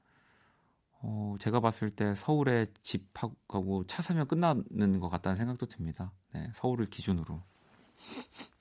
어, 1.03 1.35
제가 1.39 1.59
봤을 1.59 1.89
때 1.89 2.13
서울에 2.15 2.67
집하고 2.83 3.85
차 3.87 4.01
사면 4.01 4.27
끝나는 4.27 4.99
것 4.99 5.09
같다는 5.09 5.35
생각도 5.37 5.65
듭니다. 5.65 6.11
네, 6.33 6.49
서울을 6.53 6.85
기준으로. 6.87 7.41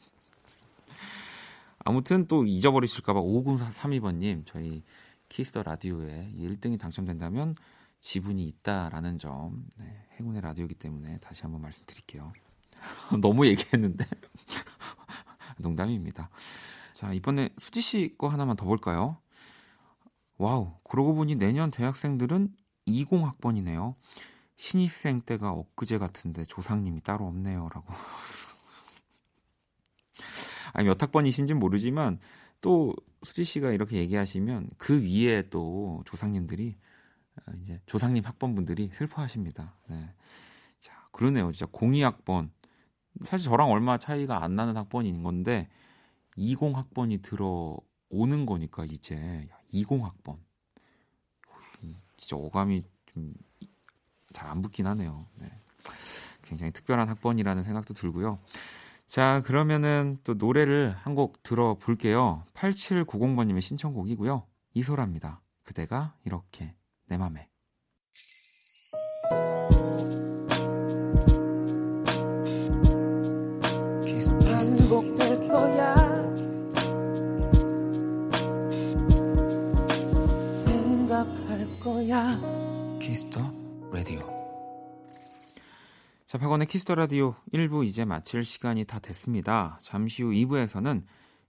아무튼 1.85 2.26
또 2.26 2.44
잊어버리실까봐 2.44 3.20
5932번님, 3.20 4.44
저희 4.47 4.82
키스 5.28 5.50
더 5.50 5.62
라디오에 5.62 6.32
1등이 6.37 6.78
당첨된다면 6.78 7.54
지분이 8.00 8.47
있다라는 8.49 9.18
점, 9.18 9.66
네, 9.76 10.06
행운의 10.18 10.40
라디오이기 10.42 10.75
때문에 10.75 11.18
다시 11.18 11.42
한번 11.42 11.62
말씀드릴게요. 11.62 12.32
너무 13.20 13.47
얘기했는데. 13.47 14.06
농담입니다. 15.59 16.30
자, 16.94 17.12
이번에 17.12 17.50
수지 17.59 17.80
씨 17.80 18.14
거 18.16 18.28
하나만 18.28 18.56
더 18.56 18.64
볼까요? 18.64 19.18
와우, 20.40 20.72
그러고 20.85 21.14
보니 21.14 21.35
내년 21.35 21.70
대학생들은 21.70 22.55
20학번이네요. 22.88 23.94
신입생 24.57 25.20
때가 25.20 25.53
엊그제 25.53 25.98
같은데 25.98 26.46
조상님이 26.46 27.03
따로 27.03 27.26
없네요. 27.26 27.68
라고. 27.74 27.92
아니, 30.72 30.87
몇 30.87 31.03
학번이신지 31.03 31.53
모르지만 31.53 32.20
또 32.62 32.94
수지 33.22 33.44
씨가 33.44 33.72
이렇게 33.72 33.98
얘기하시면 33.98 34.70
그 34.79 35.03
위에 35.03 35.50
또 35.50 36.03
조상님들이 36.07 36.74
어, 37.37 37.53
이제 37.62 37.79
조상님 37.85 38.24
학번분들이 38.24 38.88
슬퍼하십니다. 38.88 39.76
네. 39.90 40.09
자, 40.79 41.07
그러네요. 41.12 41.53
진짜 41.53 41.70
02학번. 41.70 42.48
사실 43.24 43.44
저랑 43.44 43.70
얼마 43.70 43.98
차이가 43.98 44.42
안 44.42 44.55
나는 44.55 44.79
학번인 44.79 45.22
건데 45.22 45.68
20학번이 46.38 47.20
들어오는 47.20 48.46
거니까 48.46 48.87
이제 48.87 49.46
20학번. 49.72 50.38
진짜 52.18 52.37
어감이 52.37 52.85
좀 53.06 53.35
잘 54.33 54.48
안 54.48 54.62
붙긴 54.62 54.87
하네요. 54.87 55.26
네. 55.37 55.50
굉장히 56.42 56.72
특별한 56.72 57.09
학번이라는 57.09 57.62
생각도 57.64 57.94
들고요. 57.94 58.38
자, 59.09 59.42
그러면은 59.44 60.18
또 60.22 60.35
노래를 60.35 60.94
한 61.02 61.14
곡 61.14 61.42
들어볼게요. 61.42 62.44
8790번님의 62.54 63.61
신청곡이고요. 63.61 64.46
이소라입니다. 64.74 65.40
그대가 65.64 66.14
이렇게 66.24 66.74
내 67.06 67.16
맘에. 67.18 67.48
반복될 74.40 75.48
거야. 75.48 75.99
거야. 81.81 82.38
키스 83.00 83.25
더 83.25 83.40
라디오. 83.90 84.21
자, 86.27 86.38
박원의 86.38 86.66
키스 86.66 86.84
더 86.84 86.94
라디오 86.95 87.35
1부 87.53 87.85
이제 87.87 88.05
마칠 88.05 88.45
시간이 88.45 88.85
다 88.85 88.99
됐습니다. 88.99 89.79
잠시 89.83 90.23
후 90.23 90.31
2부에서는 90.31 91.05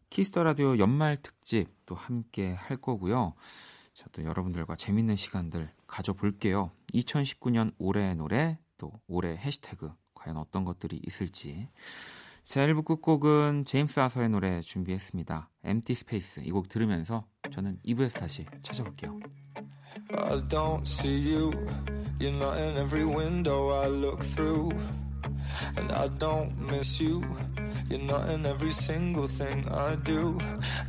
키스 0.10 0.31
더 0.31 0.44
라디오 0.44 0.78
연말 0.80 1.18
특집 1.18 1.68
또 1.86 1.96
함께 1.96 2.54
할 2.54 2.78
거고요. 2.78 3.34
자, 3.94 4.06
또 4.14 4.24
여러분들과 4.24 4.76
재밌는 4.76 5.18
시간들 5.18 5.70
가져볼게요. 5.86 6.72
2019년 6.94 7.74
올해의 7.78 8.16
노래 8.16 8.58
또 8.78 8.92
올해 9.08 9.36
해시태그 9.36 9.92
과연 10.16 10.38
어떤 10.38 10.66
것들이 10.66 11.00
있을지. 11.06 11.68
자, 12.44 12.66
1부 12.66 12.86
끝곡은 12.86 13.66
제임스 13.66 14.00
아서의 14.00 14.30
노래 14.30 14.62
준비했습니다. 14.62 15.50
Empty 15.66 15.94
Space 15.94 16.44
이 16.44 16.52
곡 16.52 16.70
들으면서 16.70 17.28
저는 17.52 17.80
2부에서 17.86 18.18
다시 18.20 18.46
찾아올게요. 18.64 19.20
I 20.18 20.42
don't 20.48 20.88
see 20.88 21.18
you. 21.18 21.54
You're 22.20 22.32
not 22.34 22.58
in 22.58 22.78
every 22.78 23.06
window 23.06 23.70
I 23.70 23.88
look 23.88 24.24
through. 24.24 24.72
And 25.76 25.92
I 25.92 26.08
don't 26.08 26.58
miss 26.60 27.00
you. 27.00 27.24
You're 27.90 28.00
not 28.00 28.30
in 28.30 28.46
every 28.46 28.72
single 28.72 29.28
thing 29.28 29.68
I 29.70 29.96
do. 29.96 30.40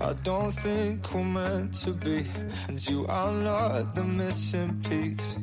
I 0.01 0.13
don't 0.23 0.51
think 0.51 1.13
we're 1.15 1.25
meant 1.25 1.75
to 1.83 1.91
be. 1.93 2.27
And 2.69 2.79
you 2.89 3.07
are 3.07 3.33
not 3.33 3.95
the 3.95 4.05
missing 4.05 4.81
piece. 4.89 5.37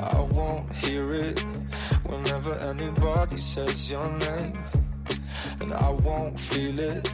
I 0.00 0.20
won't 0.20 0.72
hear 0.72 1.12
it 1.12 1.44
whenever 2.04 2.54
anybody 2.54 3.36
says 3.36 3.90
your 3.90 4.08
name. 4.18 4.58
And 5.60 5.74
I 5.74 5.90
won't 5.90 6.38
feel 6.38 6.78
it 6.78 7.12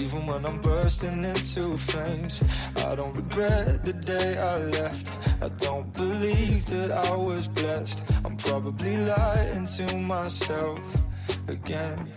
even 0.00 0.26
when 0.26 0.44
I'm 0.44 0.60
bursting 0.60 1.24
into 1.24 1.76
flames. 1.76 2.42
I 2.76 2.94
don't 2.94 3.14
regret 3.14 3.84
the 3.84 3.92
day 3.92 4.38
I 4.38 4.58
left. 4.58 5.10
I 5.40 5.48
don't 5.48 5.92
believe 5.94 6.66
that 6.66 6.90
I 6.90 7.16
was 7.16 7.48
blessed. 7.48 8.02
I'm 8.24 8.36
probably 8.36 8.96
lying 8.96 9.66
to 9.76 9.96
myself 9.96 10.80
again. 11.48 12.12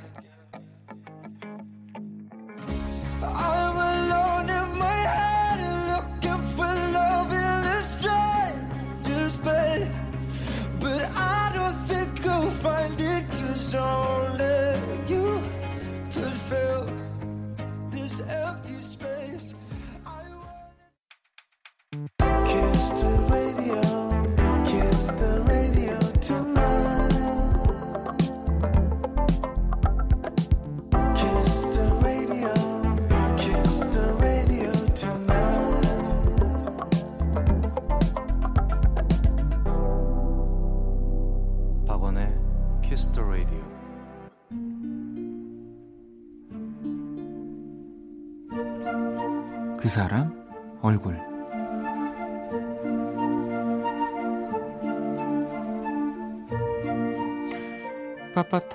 I'm 3.24 3.78
alone 3.94 4.50
in 4.50 4.78
my 4.78 5.00
head 5.18 5.60
looking 5.92 6.42
for 6.56 6.74
love 7.00 7.32
in 7.32 7.60
a 7.78 7.84
stranger's 7.84 9.38
bed. 9.38 9.92
But 10.80 11.04
I 11.18 11.25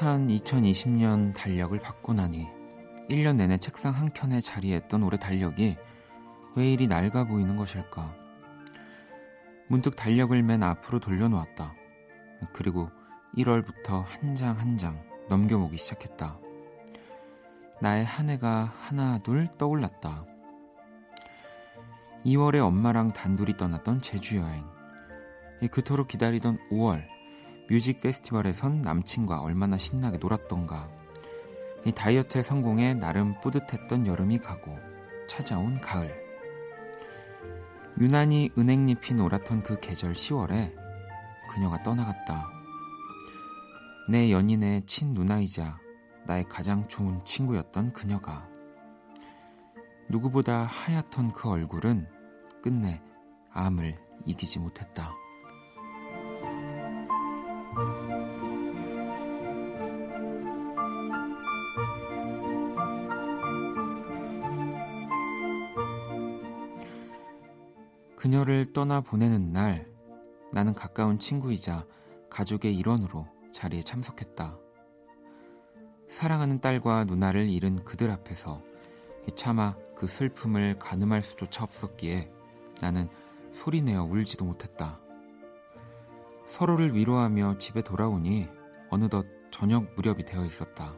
빳빳한 0.01 0.29
2020년 0.41 1.35
달력을 1.35 1.79
받고 1.79 2.15
나니 2.15 2.49
1년 3.11 3.37
내내 3.37 3.59
책상 3.59 3.93
한 3.95 4.11
켠에 4.13 4.41
자리했던 4.41 5.03
올해 5.03 5.19
달력이 5.19 5.77
왜 6.57 6.73
이리 6.73 6.87
낡아 6.87 7.25
보이는 7.25 7.55
것일까? 7.57 8.17
문득 9.69 9.97
달력을 9.97 10.43
맨 10.43 10.63
앞으로 10.63 10.99
돌려놓았다. 11.01 11.75
그리고 12.53 12.91
1월부터 13.37 14.05
한 14.07 14.35
장 14.35 14.59
한 14.59 14.77
장 14.79 15.05
넘겨보기 15.29 15.77
시작했다. 15.77 16.39
나의 17.81 18.05
한 18.05 18.31
해가 18.31 18.73
하나 18.81 19.19
둘 19.19 19.49
떠올랐다. 19.59 20.25
2월에 22.25 22.65
엄마랑 22.65 23.09
단둘이 23.09 23.57
떠났던 23.57 24.01
제주 24.01 24.39
여행. 24.39 24.65
그토록 25.71 26.09
기다리던 26.09 26.59
5월 26.71 27.20
뮤직 27.71 28.01
페스티벌에선 28.01 28.83
남친과 28.83 29.43
얼마나 29.43 29.79
신나게 29.79 30.19
놀았던가. 30.19 30.91
이 31.85 31.93
다이어트의 31.93 32.43
성공에 32.43 32.95
나름 32.95 33.41
뿌듯했던 33.41 34.09
여름이 34.09 34.39
가고 34.39 34.77
찾아온 35.29 35.81
가을. 35.81 36.13
유난히 38.01 38.51
은행잎이 38.59 39.15
노랗던 39.15 39.63
그 39.63 39.79
계절 39.79 40.15
10월에 40.15 40.75
그녀가 41.49 41.81
떠나갔다. 41.81 42.51
내 44.09 44.33
연인의 44.33 44.87
친누나이자 44.87 45.79
나의 46.27 46.49
가장 46.49 46.89
좋은 46.89 47.25
친구였던 47.25 47.93
그녀가 47.93 48.49
누구보다 50.09 50.65
하얗던 50.65 51.33
그 51.35 51.49
얼굴은 51.49 52.09
끝내 52.65 53.01
암을 53.53 53.97
이기지 54.27 54.59
못했다. 54.59 55.15
떠나 68.81 69.03
보내는 69.03 69.53
날 69.53 69.87
나는 70.55 70.73
가까운 70.73 71.19
친구이자 71.19 71.85
가족의 72.31 72.75
일원으로 72.79 73.27
자리에 73.53 73.83
참석했다. 73.83 74.59
사랑하는 76.09 76.63
딸과 76.63 77.05
누나를 77.05 77.51
잃은 77.51 77.85
그들 77.85 78.11
앞에서 78.11 78.63
차마 79.35 79.77
그 79.95 80.07
슬픔을 80.07 80.79
가늠할 80.79 81.21
수조차 81.21 81.65
없었기에 81.65 82.33
나는 82.81 83.11
소리내어 83.53 84.05
울지도 84.05 84.47
못했다. 84.47 84.99
서로를 86.47 86.95
위로하며 86.95 87.59
집에 87.59 87.83
돌아오니 87.83 88.49
어느덧 88.89 89.27
저녁 89.51 89.95
무렵이 89.95 90.25
되어 90.25 90.47
있었다. 90.47 90.95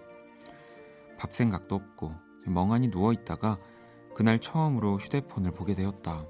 밥 1.18 1.32
생각도 1.32 1.74
없고 1.74 2.14
멍하니 2.46 2.92
누워 2.92 3.12
있다가 3.12 3.58
그날 4.14 4.38
처음으로 4.38 4.98
휴대폰을 4.98 5.50
보게 5.50 5.74
되었다. 5.74 6.24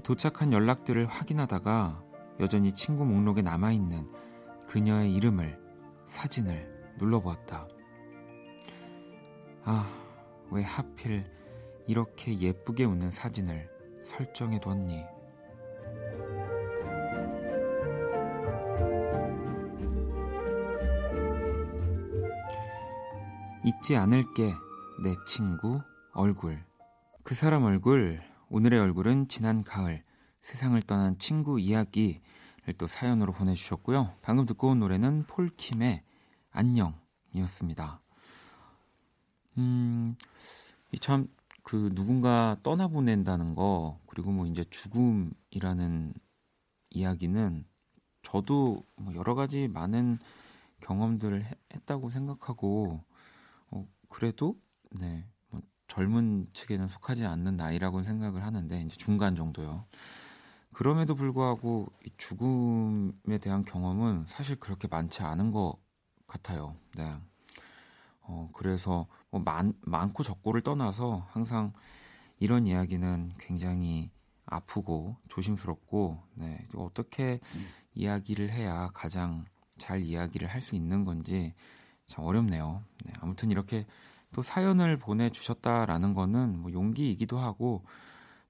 도착한 0.00 0.52
연락들을 0.52 1.06
확인하다가 1.06 2.02
여전히 2.40 2.72
친구 2.72 3.04
목록에 3.04 3.42
남아있는 3.42 4.08
그녀의 4.66 5.14
이름을, 5.14 5.58
사진을 6.06 6.94
눌러보았다. 6.98 7.68
아, 9.64 9.90
왜 10.50 10.62
하필 10.62 11.24
이렇게 11.86 12.38
예쁘게 12.38 12.84
웃는 12.84 13.10
사진을 13.10 13.68
설정해 14.02 14.60
뒀니? 14.60 15.04
잊지 23.64 23.96
않을게 23.96 24.54
내 25.02 25.14
친구 25.26 25.80
얼굴. 26.14 26.64
그 27.22 27.34
사람 27.34 27.64
얼굴, 27.64 28.20
오늘의 28.50 28.80
얼굴은 28.80 29.28
지난 29.28 29.62
가을 29.62 30.02
세상을 30.40 30.80
떠난 30.82 31.18
친구 31.18 31.60
이야기를 31.60 32.22
또 32.78 32.86
사연으로 32.86 33.34
보내주셨고요. 33.34 34.14
방금 34.22 34.46
듣고 34.46 34.68
온 34.68 34.78
노래는 34.78 35.24
폴킴의 35.26 36.02
안녕이었습니다. 36.50 38.00
음, 39.58 40.16
참, 41.00 41.28
그 41.62 41.90
누군가 41.94 42.56
떠나보낸다는 42.62 43.54
거, 43.54 44.00
그리고 44.06 44.30
뭐 44.30 44.46
이제 44.46 44.64
죽음이라는 44.70 46.14
이야기는 46.88 47.64
저도 48.22 48.82
뭐 48.96 49.14
여러 49.14 49.34
가지 49.34 49.68
많은 49.68 50.18
경험들을 50.80 51.44
했다고 51.74 52.08
생각하고, 52.08 53.04
어, 53.70 53.86
그래도, 54.08 54.58
네, 54.92 55.06
뭐 55.08 55.37
젊은 55.88 56.46
측에는 56.52 56.88
속하지 56.88 57.24
않는 57.26 57.56
나이라고 57.56 58.02
생각을 58.02 58.44
하는데, 58.44 58.80
이제 58.82 58.96
중간 58.96 59.34
정도요. 59.36 59.84
그럼에도 60.72 61.14
불구하고 61.14 61.88
죽음에 62.18 63.38
대한 63.40 63.64
경험은 63.64 64.26
사실 64.28 64.56
그렇게 64.56 64.86
많지 64.86 65.22
않은 65.22 65.50
것 65.50 65.76
같아요. 66.26 66.76
네. 66.96 67.16
어, 68.20 68.50
그래서 68.52 69.06
뭐 69.30 69.40
많, 69.40 69.72
많고 69.80 70.22
적고를 70.22 70.60
떠나서 70.62 71.26
항상 71.30 71.72
이런 72.38 72.66
이야기는 72.66 73.32
굉장히 73.38 74.10
아프고 74.46 75.16
조심스럽고 75.28 76.22
네, 76.34 76.66
어떻게 76.76 77.40
음. 77.56 77.66
이야기를 77.94 78.50
해야 78.50 78.88
가장 78.94 79.44
잘 79.78 80.00
이야기를 80.00 80.48
할 80.48 80.60
수 80.60 80.76
있는 80.76 81.04
건지 81.04 81.54
참 82.06 82.24
어렵네요. 82.24 82.82
네, 83.04 83.12
아무튼 83.20 83.50
이렇게 83.50 83.86
또 84.32 84.42
사연을 84.42 84.98
보내주셨다라는 84.98 86.14
거는 86.14 86.58
뭐 86.58 86.72
용기이기도 86.72 87.38
하고 87.38 87.84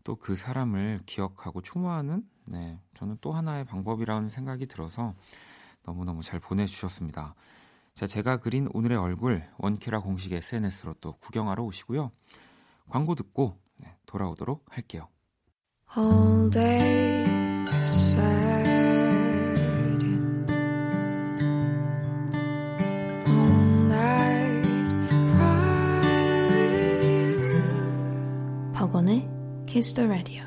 또 0.04 0.16
그 0.16 0.36
사람을 0.36 1.00
기억하고 1.04 1.60
추모하는 1.60 2.26
네, 2.46 2.80
저는 2.94 3.18
또 3.20 3.32
하나의 3.32 3.66
방법이라는 3.66 4.30
생각이 4.30 4.66
들어서 4.66 5.14
너무너무 5.84 6.22
잘 6.22 6.40
보내주셨습니다. 6.40 7.34
자, 7.92 8.06
제가 8.06 8.38
그린 8.38 8.68
오늘의 8.72 8.96
얼굴 8.96 9.44
원키라 9.58 10.00
공식 10.00 10.32
SNS로 10.32 10.94
또 11.02 11.12
구경하러 11.18 11.62
오시고요. 11.62 12.10
광고 12.88 13.14
듣고 13.14 13.58
네, 13.78 13.96
돌아오도록 14.06 14.64
할게요. 14.70 15.08
All 15.96 16.48
day. 16.50 17.26
Kiss 29.78 29.94
the 29.94 30.10
Radio. 30.10 30.42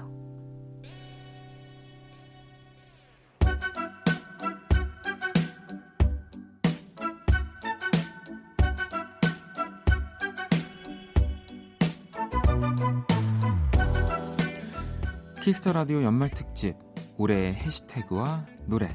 키스터 15.41 15.71
라디오 15.71 16.03
연말 16.03 16.29
특집 16.29 16.75
올해의 17.17 17.53
해시태그와 17.53 18.45
노래 18.65 18.93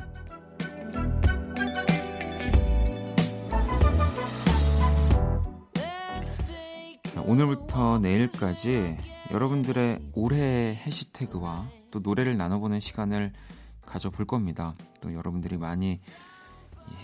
자, 7.14 7.22
오늘부터 7.22 8.00
내일까지 8.00 9.15
여러분들의 9.30 10.10
올해의 10.14 10.76
해시태그와 10.76 11.70
또 11.90 12.00
노래를 12.00 12.36
나눠보는 12.36 12.80
시간을 12.80 13.32
가져볼 13.82 14.26
겁니다. 14.26 14.74
또 15.00 15.14
여러분들이 15.14 15.56
많이 15.58 16.00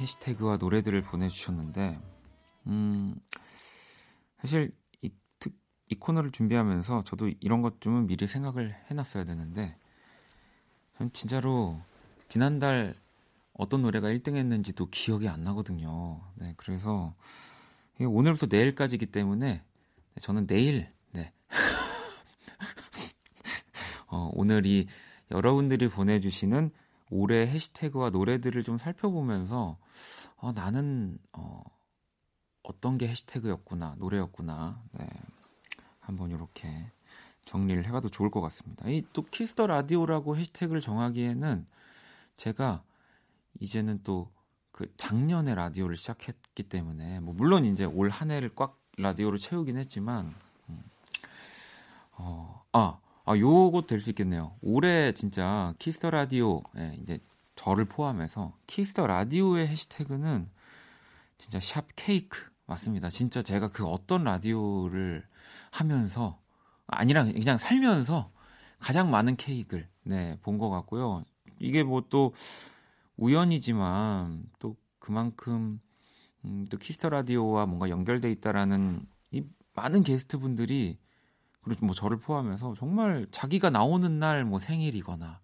해시태그와 0.01 0.57
노래들을 0.59 1.03
보내주셨는데, 1.03 1.99
음, 2.67 3.15
사실 4.39 4.73
이 5.93 5.95
코너를 5.95 6.31
준비하면서 6.31 7.03
저도 7.05 7.31
이런 7.41 7.61
것 7.61 7.83
좀은 7.83 8.07
미리 8.07 8.27
생각을 8.27 8.75
해놨어야 8.91 9.25
되는데 9.25 9.77
전 10.97 11.13
진짜로 11.13 11.79
지난달 12.29 12.95
어떤 13.53 13.83
노래가 13.83 14.09
1등 14.09 14.37
했는지도 14.37 14.89
기억이 14.89 15.29
안 15.29 15.45
나거든요. 15.45 16.23
네, 16.37 16.55
그래서 16.57 17.15
오늘부터 18.01 18.47
내일까지이기 18.49 19.07
때문에 19.07 19.63
저는 20.19 20.47
내일 20.47 20.89
네. 21.11 21.35
어, 24.13 24.31
오늘 24.35 24.67
이 24.67 24.87
여러분들이 25.31 25.89
보내주시는 25.89 26.71
올해 27.11 27.47
해시태그와 27.47 28.11
노래들을 28.11 28.63
좀 28.63 28.79
살펴보면서 28.79 29.79
어, 30.37 30.53
나는 30.53 31.19
어, 31.33 31.63
어떤 32.63 32.99
게 32.99 33.09
해시태그였구나 33.09 33.97
노래였구나. 33.99 34.83
네, 34.93 35.09
한번 36.01 36.31
이렇게 36.31 36.69
정리를 37.45 37.85
해봐도 37.87 38.09
좋을 38.09 38.31
것 38.31 38.41
같습니다. 38.43 38.89
이 38.89 39.03
또 39.13 39.23
키스 39.25 39.51
더 39.51 39.67
라디오라고 39.67 40.37
해시태그를 40.37 40.81
정하기에는 40.81 41.67
제가 42.37 42.83
이제는 43.61 44.03
또 44.05 44.31
그 44.73 44.91
작년에 44.97 45.55
라디오를 45.55 45.97
시작했기 45.97 46.63
때문에 46.65 47.21
뭐 47.21 47.35
물론 47.35 47.67
이제 47.67 47.85
올 47.85 48.09
한 48.09 48.31
해를 48.31 48.49
꽉 48.55 48.81
라디오로 48.97 49.37
채우긴 49.39 49.77
했지만 49.77 50.35
음, 50.71 50.83
어, 52.13 52.65
아, 52.73 52.99
아 53.25 53.37
요것 53.37 53.87
될 53.87 54.01
수 54.01 54.11
있겠네요. 54.11 54.57
올해 54.63 55.13
진짜 55.13 55.75
키스 55.79 55.99
더 55.99 56.11
라디오 56.11 56.63
예, 56.77 56.97
이제 57.03 57.19
저를 57.57 57.85
포함해서 57.85 58.57
키스 58.67 58.92
더 58.92 59.07
라디오의 59.07 59.69
해시태그는 59.69 60.49
진짜 61.39 61.61
샵 61.61 61.87
케이크 61.97 62.39
맞습니다. 62.67 63.11
진짜 63.11 63.43
제가 63.43 63.69
그 63.69 63.85
어떤 63.87 64.25
라디오를 64.25 65.25
하면서 65.71 66.41
아니라 66.87 67.25
그냥 67.25 67.59
살면서 67.59 68.33
가장 68.81 69.11
많은 69.11 69.37
케이크를 69.37 69.89
네, 70.05 70.37
본 70.43 70.59
것 70.59 70.71
같고요. 70.71 71.25
이게 71.61 71.83
뭐 71.85 72.03
또 72.09 72.35
우연이지만 73.17 74.45
또 74.59 74.77
그만큼 74.99 75.81
음, 76.45 76.67
또 76.71 76.77
키스 76.79 76.97
더 76.98 77.09
라디오와 77.11 77.67
뭔가 77.67 77.89
연결돼 77.89 78.31
있다라는 78.33 79.07
이 79.31 79.45
많은 79.75 80.03
게스트 80.03 80.39
분들이 80.39 80.99
그리고 81.63 81.87
뭐 81.87 81.95
저를 81.95 82.19
포함해서 82.19 82.75
정말 82.79 83.27
자기가 83.31 83.71
나오는 83.71 84.19
날 84.19 84.45
뭐 84.45 84.59
생일이거나 84.59 85.41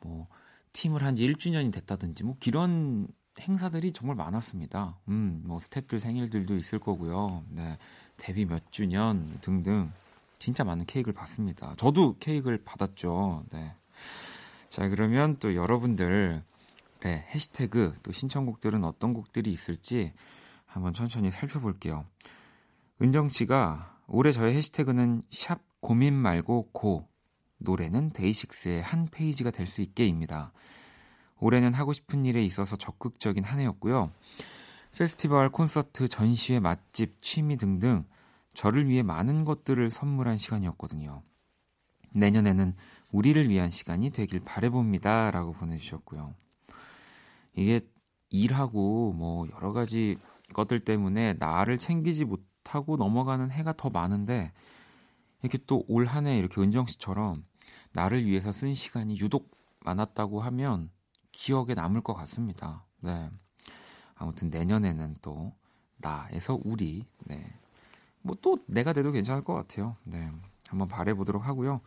뭐 0.00 0.26
팀을 0.72 1.02
한 1.04 1.14
지 1.16 1.26
1주년이 1.28 1.72
됐다든지 1.72 2.24
뭐 2.24 2.36
그런 2.40 3.06
행사들이 3.40 3.92
정말 3.92 4.16
많았습니다. 4.16 4.98
음, 5.08 5.42
뭐 5.44 5.58
스탭들 5.58 5.98
생일들도 6.00 6.56
있을 6.56 6.78
거고요. 6.78 7.44
네. 7.48 7.78
데뷔 8.16 8.44
몇 8.44 8.70
주년 8.70 9.38
등등 9.40 9.92
진짜 10.38 10.62
많은 10.64 10.84
케이크를 10.86 11.14
받습니다. 11.14 11.74
저도 11.76 12.16
케이크를 12.18 12.62
받았죠. 12.64 13.44
네. 13.52 13.74
자, 14.68 14.88
그러면 14.88 15.36
또 15.38 15.54
여러분들 15.54 16.42
네, 17.00 17.26
해시태그 17.34 17.94
또 18.02 18.12
신청곡들은 18.12 18.82
어떤 18.84 19.14
곡들이 19.14 19.52
있을지 19.52 20.12
한번 20.66 20.92
천천히 20.94 21.30
살펴볼게요. 21.30 22.04
은정 23.02 23.30
씨가 23.30 23.93
올해 24.06 24.32
저의 24.32 24.54
해시태그는 24.54 25.22
샵 25.30 25.60
고민 25.80 26.14
말고 26.14 26.70
고 26.72 27.08
노래는 27.58 28.10
데이식스의 28.10 28.82
한 28.82 29.06
페이지가 29.10 29.50
될 29.50 29.66
수 29.66 29.82
있게입니다. 29.82 30.52
올해는 31.40 31.74
하고 31.74 31.92
싶은 31.92 32.24
일에 32.24 32.42
있어서 32.44 32.76
적극적인 32.76 33.44
한 33.44 33.58
해였고요. 33.60 34.12
페스티벌, 34.96 35.50
콘서트, 35.50 36.08
전시회, 36.08 36.60
맛집, 36.60 37.20
취미 37.20 37.56
등등 37.56 38.04
저를 38.54 38.88
위해 38.88 39.02
많은 39.02 39.44
것들을 39.44 39.90
선물한 39.90 40.38
시간이었거든요. 40.38 41.22
내년에는 42.14 42.72
우리를 43.10 43.48
위한 43.48 43.70
시간이 43.70 44.10
되길 44.10 44.40
바래봅니다. 44.40 45.32
라고 45.32 45.52
보내주셨고요. 45.52 46.34
이게 47.56 47.80
일하고 48.30 49.12
뭐 49.12 49.46
여러 49.54 49.72
가지 49.72 50.16
것들 50.52 50.84
때문에 50.84 51.34
나를 51.34 51.78
챙기지 51.78 52.24
못 52.24 52.53
하고 52.66 52.96
넘어가는 52.96 53.50
해가 53.50 53.74
더 53.76 53.90
많은데 53.90 54.52
이렇게 55.42 55.58
또 55.66 55.84
올 55.88 56.06
한 56.06 56.26
해 56.26 56.38
이렇게 56.38 56.60
은정 56.60 56.86
씨처럼 56.86 57.44
나를 57.92 58.24
위해서 58.26 58.52
쓴 58.52 58.74
시간이 58.74 59.18
유독 59.18 59.50
많았다고 59.80 60.40
하면 60.40 60.90
기억에 61.32 61.74
남을 61.74 62.00
것 62.02 62.14
같습니다. 62.14 62.84
네. 63.00 63.28
아무튼 64.14 64.48
내년에는 64.50 65.16
또 65.22 65.52
나에서 65.98 66.58
우리 66.64 67.04
네. 67.26 67.44
뭐 68.22 68.34
또 68.40 68.58
내가 68.66 68.92
돼도 68.92 69.12
괜찮을 69.12 69.42
것 69.42 69.54
같아요. 69.54 69.96
네. 70.04 70.30
한번 70.68 70.88
바래 70.88 71.12
보도록 71.14 71.46
하고요. 71.46 71.80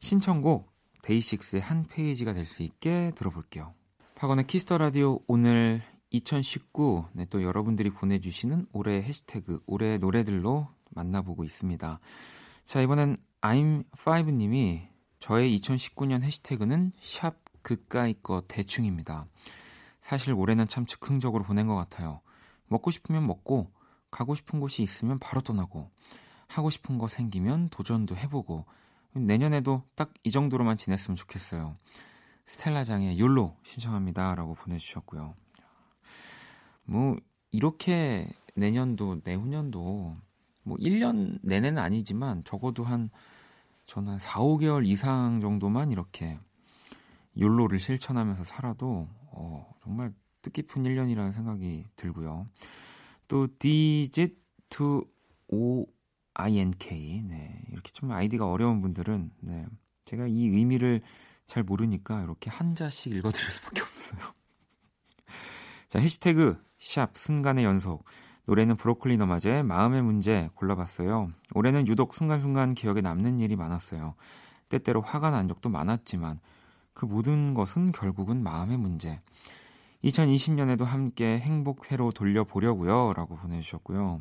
신청곡 0.00 0.70
데이식스의 1.02 1.62
한 1.62 1.84
페이지가 1.84 2.32
될 2.34 2.44
수 2.44 2.62
있게 2.62 3.12
들어볼게요. 3.14 3.72
박원의 4.16 4.46
키스 4.46 4.66
더 4.66 4.78
라디오 4.78 5.20
오늘 5.28 5.82
2019 6.10 7.06
네, 7.12 7.26
또 7.26 7.42
여러분들이 7.42 7.90
보내주시는 7.90 8.66
올해 8.72 9.02
해시태그 9.02 9.60
올해 9.66 9.98
노래들로 9.98 10.68
만나보고 10.90 11.44
있습니다. 11.44 12.00
자 12.64 12.80
이번엔 12.80 13.16
I'm5님이 13.40 14.88
저의 15.18 15.58
2019년 15.58 16.22
해시태그는 16.22 16.92
샵 17.00 17.36
그까이 17.62 18.14
거 18.22 18.42
대충입니다. 18.46 19.26
사실 20.00 20.32
올해는 20.32 20.68
참 20.68 20.86
즉흥적으로 20.86 21.44
보낸 21.44 21.66
것 21.66 21.74
같아요. 21.74 22.20
먹고 22.68 22.90
싶으면 22.90 23.24
먹고 23.24 23.66
가고 24.10 24.34
싶은 24.34 24.60
곳이 24.60 24.82
있으면 24.82 25.18
바로 25.18 25.40
떠나고 25.40 25.90
하고 26.46 26.70
싶은 26.70 26.98
거 26.98 27.08
생기면 27.08 27.68
도전도 27.70 28.16
해보고 28.16 28.66
내년에도 29.12 29.82
딱 29.94 30.12
이 30.26 30.30
정도로만 30.32 30.76
지냈으면 30.76 31.14
좋겠어요. 31.14 31.76
스텔라장의 32.46 33.20
욜로 33.20 33.56
신청합니다 33.62 34.34
라고 34.34 34.54
보내주셨고요. 34.54 35.34
뭐 36.86 37.16
이렇게 37.50 38.28
내년도 38.54 39.20
내후년도 39.24 40.16
뭐 40.62 40.76
1년 40.78 41.38
내내는 41.42 41.82
아니지만 41.82 42.42
적어도 42.44 42.82
한 42.84 43.10
저는 43.86 44.12
한 44.12 44.18
4, 44.18 44.40
5개월 44.40 44.86
이상 44.86 45.40
정도만 45.40 45.90
이렇게 45.90 46.38
욜로를 47.38 47.78
실천하면서 47.78 48.44
살아도 48.44 49.08
어, 49.30 49.72
정말 49.82 50.12
뜻깊은 50.42 50.82
1년이라는 50.82 51.32
생각이 51.32 51.86
들고요. 51.96 52.48
또 53.28 53.46
DZ2O 53.58 55.06
INK 56.34 57.22
네, 57.22 57.62
이렇게 57.70 57.90
좀 57.92 58.10
아이디가 58.12 58.50
어려운 58.50 58.80
분들은 58.80 59.30
네, 59.40 59.66
제가 60.04 60.26
이 60.26 60.46
의미를 60.48 61.02
잘 61.46 61.62
모르니까 61.62 62.22
이렇게 62.22 62.50
한자씩 62.50 63.14
읽어 63.14 63.30
드릴 63.30 63.50
수밖에 63.50 63.80
없어요. 63.82 64.20
자 65.88 65.98
해시태그 65.98 66.60
샵 66.78 67.16
순간의 67.16 67.64
연속 67.64 68.04
노래는 68.46 68.76
브로콜리 68.76 69.16
너마저의 69.16 69.64
마음의 69.64 70.02
문제 70.02 70.50
골라봤어요. 70.54 71.28
올해는 71.54 71.88
유독 71.88 72.14
순간순간 72.14 72.74
기억에 72.74 73.00
남는 73.00 73.40
일이 73.40 73.56
많았어요. 73.56 74.14
때때로 74.68 75.00
화가 75.00 75.30
난 75.30 75.48
적도 75.48 75.68
많았지만 75.68 76.40
그 76.94 77.06
모든 77.06 77.54
것은 77.54 77.92
결국은 77.92 78.42
마음의 78.42 78.78
문제. 78.78 79.20
2020년에도 80.04 80.84
함께 80.84 81.38
행복회로 81.38 82.12
돌려보려고요. 82.12 83.14
라고 83.14 83.34
보내주셨고요. 83.36 84.20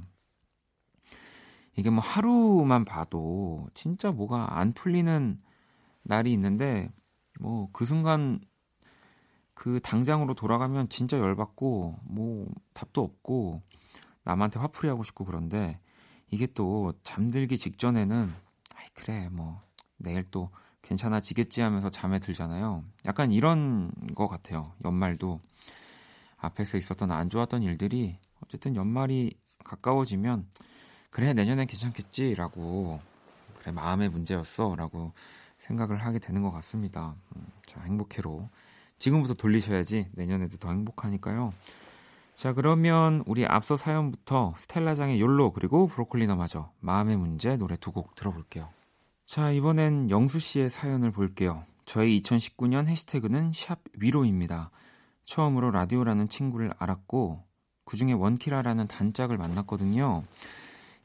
이게 1.77 1.89
뭐 1.89 1.99
하루만 2.01 2.85
봐도 2.85 3.67
진짜 3.73 4.11
뭐가 4.11 4.57
안 4.57 4.73
풀리는 4.73 5.39
날이 6.03 6.33
있는데 6.33 6.89
뭐 7.39 7.69
그 7.73 7.85
순간 7.85 8.39
그 9.55 9.79
당장으로 9.79 10.35
돌아가면 10.35 10.89
진짜 10.89 11.17
열받고 11.17 11.99
뭐 12.03 12.47
답도 12.73 13.01
없고 13.01 13.63
남한테 14.23 14.59
화풀이 14.59 14.89
하고 14.89 15.03
싶고 15.03 15.25
그런데 15.25 15.79
이게 16.29 16.45
또 16.45 16.93
잠들기 17.03 17.57
직전에는 17.57 18.31
아이 18.75 18.87
그래 18.93 19.29
뭐 19.31 19.61
내일 19.97 20.23
또 20.29 20.49
괜찮아지겠지 20.81 21.61
하면서 21.61 21.89
잠에 21.89 22.19
들잖아요. 22.19 22.83
약간 23.05 23.31
이런 23.31 23.91
거 24.13 24.27
같아요. 24.27 24.73
연말도 24.83 25.39
앞에서 26.37 26.77
있었던 26.77 27.11
안 27.11 27.29
좋았던 27.29 27.63
일들이 27.63 28.19
어쨌든 28.43 28.75
연말이 28.75 29.35
가까워지면 29.63 30.47
그래 31.09 31.33
내년엔 31.33 31.65
괜찮겠지라고 31.65 32.99
그래 33.59 33.71
마음의 33.71 34.09
문제였어라고 34.09 35.13
생각을 35.57 36.05
하게 36.05 36.19
되는 36.19 36.43
것 36.43 36.51
같습니다. 36.51 37.15
음, 37.35 37.47
자 37.65 37.81
행복해로 37.81 38.49
지금부터 38.97 39.33
돌리셔야지 39.33 40.09
내년에도 40.13 40.57
더 40.57 40.69
행복하니까요. 40.69 41.53
자 42.35 42.53
그러면 42.53 43.23
우리 43.25 43.45
앞서 43.45 43.77
사연부터 43.77 44.53
스텔라장의 44.57 45.21
욜로 45.21 45.53
그리고 45.53 45.87
브로콜리너마저 45.87 46.71
마음의 46.81 47.17
문제 47.17 47.55
노래 47.57 47.77
두 47.77 47.91
곡 47.91 48.15
들어볼게요. 48.15 48.69
자 49.25 49.51
이번엔 49.51 50.09
영수 50.09 50.39
씨의 50.39 50.69
사연을 50.69 51.11
볼게요. 51.11 51.63
저의 51.85 52.19
2019년 52.21 52.87
해시태그는 52.87 53.51
샵 53.53 53.79
위로입니다. 53.93 54.71
처음으로 55.23 55.71
라디오라는 55.71 56.29
친구를 56.29 56.71
알았고 56.77 57.43
그 57.85 57.97
중에 57.97 58.13
원키라라는 58.13 58.87
단짝을 58.87 59.37
만났거든요. 59.37 60.23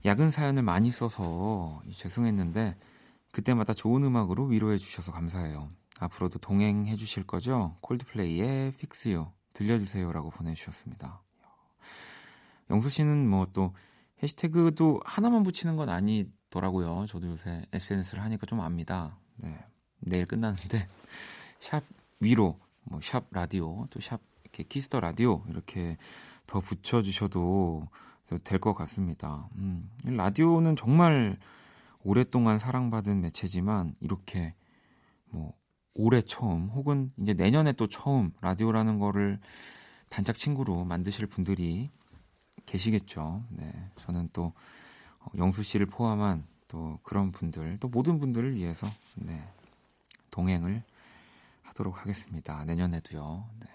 야근 0.05 0.31
사연을 0.31 0.63
많이 0.63 0.91
써서 0.91 1.83
죄송했는데 1.95 2.77
그때마다 3.33 3.75
좋은 3.75 4.03
음악으로 4.03 4.47
위로해 4.47 4.79
주셔서 4.79 5.13
감사해요. 5.13 5.69
앞으로도 6.01 6.39
동행해 6.39 6.97
주실 6.97 7.25
거죠? 7.25 7.77
콜드플레이의 7.81 8.73
You 9.07 9.27
들려주세요라고 9.53 10.31
보내주셨습니다. 10.31 11.23
영수 12.71 12.89
씨는 12.89 13.29
뭐 13.29 13.47
또 13.53 13.75
해시태그도 14.23 15.01
하나만 15.05 15.43
붙이는 15.43 15.77
건 15.77 15.89
아니더라고요. 15.89 17.07
저도 17.09 17.29
요새 17.29 17.65
SNS를 17.73 18.23
하니까 18.25 18.47
좀 18.47 18.61
압니다. 18.61 19.17
네. 19.37 19.59
내일 20.01 20.27
끝났는데 20.27 20.87
샵 21.59 21.83
위로 22.21 22.59
뭐 22.85 23.01
샵 23.03 23.27
라디오 23.31 23.87
또 23.91 24.01
샵 24.01 24.21
이렇게 24.43 24.65
키스 24.65 24.87
더 24.87 25.01
라디오 25.01 25.43
이렇게 25.49 25.97
더 26.47 26.61
붙여 26.61 27.03
주셔도 27.03 27.89
될 28.45 28.59
것 28.61 28.75
같습니다. 28.75 29.49
음, 29.57 29.91
라디오는 30.05 30.77
정말 30.77 31.39
오랫동안 32.03 32.59
사랑받은 32.59 33.21
매체지만 33.21 33.95
이렇게 34.01 34.55
뭐 35.31 35.53
올해 36.01 36.23
처음 36.23 36.69
혹은 36.71 37.13
이제 37.19 37.35
내년에 37.35 37.73
또 37.73 37.87
처음 37.87 38.33
라디오라는 38.41 38.99
거를 38.99 39.39
단짝 40.09 40.37
친구로 40.37 40.85
만드실 40.85 41.27
분들이 41.27 41.91
계시겠죠. 42.67 43.45
네, 43.51 43.73
저는 44.01 44.31
또 44.33 44.53
어, 45.21 45.27
영수 45.37 45.63
씨를 45.63 45.87
포함한 45.87 46.47
또 46.69 46.99
그런 47.03 47.33
분들, 47.33 47.79
또 47.81 47.89
모든 47.89 48.19
분들을 48.19 48.55
위해서 48.55 48.87
네, 49.17 49.43
동행을 50.31 50.83
하도록 51.63 51.99
하겠습니다. 52.01 52.65
내년에도요. 52.65 53.49
네. 53.61 53.67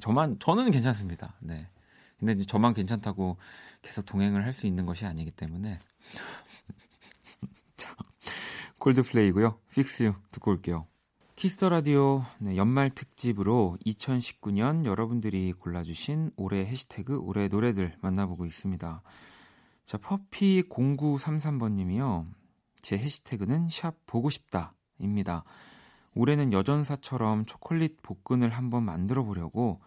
저만 0.00 0.38
저는 0.40 0.70
괜찮습니다. 0.70 1.34
네. 1.40 1.68
근데 2.18 2.44
저만 2.46 2.72
괜찮다고 2.74 3.36
계속 3.82 4.06
동행을 4.06 4.44
할 4.44 4.52
수 4.52 4.66
있는 4.66 4.86
것이 4.86 5.04
아니기 5.04 5.30
때문에 5.30 5.78
자, 7.76 7.94
콜드플레이고요. 8.78 9.58
Fix 9.74 10.04
You 10.04 10.14
듣고 10.30 10.52
올게요. 10.52 10.86
키스 11.36 11.56
더 11.56 11.68
라디오 11.68 12.24
네, 12.38 12.56
연말 12.56 12.88
특집으로 12.88 13.76
2019년 13.84 14.86
여러분들이 14.86 15.52
골라주신 15.52 16.30
올해 16.34 16.64
해시태그 16.64 17.18
올해 17.18 17.48
노래들 17.48 17.94
만나보고 18.00 18.46
있습니다. 18.46 19.02
자, 19.84 19.98
퍼피 19.98 20.62
0933번님이요. 20.70 22.26
제 22.80 22.96
해시태그는 22.96 23.68
샵 23.68 23.94
보고 24.06 24.30
싶다입니다. 24.30 25.44
올해는 26.14 26.54
여전사처럼 26.54 27.44
초콜릿 27.44 28.00
복근을 28.00 28.48
한번 28.48 28.84
만들어 28.84 29.22
보려고 29.22 29.82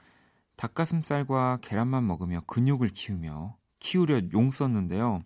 닭가슴살과 0.56 1.62
계란만 1.64 2.06
먹으며 2.06 2.42
근육을 2.46 2.90
키우며 2.90 3.58
키우려 3.80 4.22
용 4.34 4.52
썼는데요. 4.52 5.24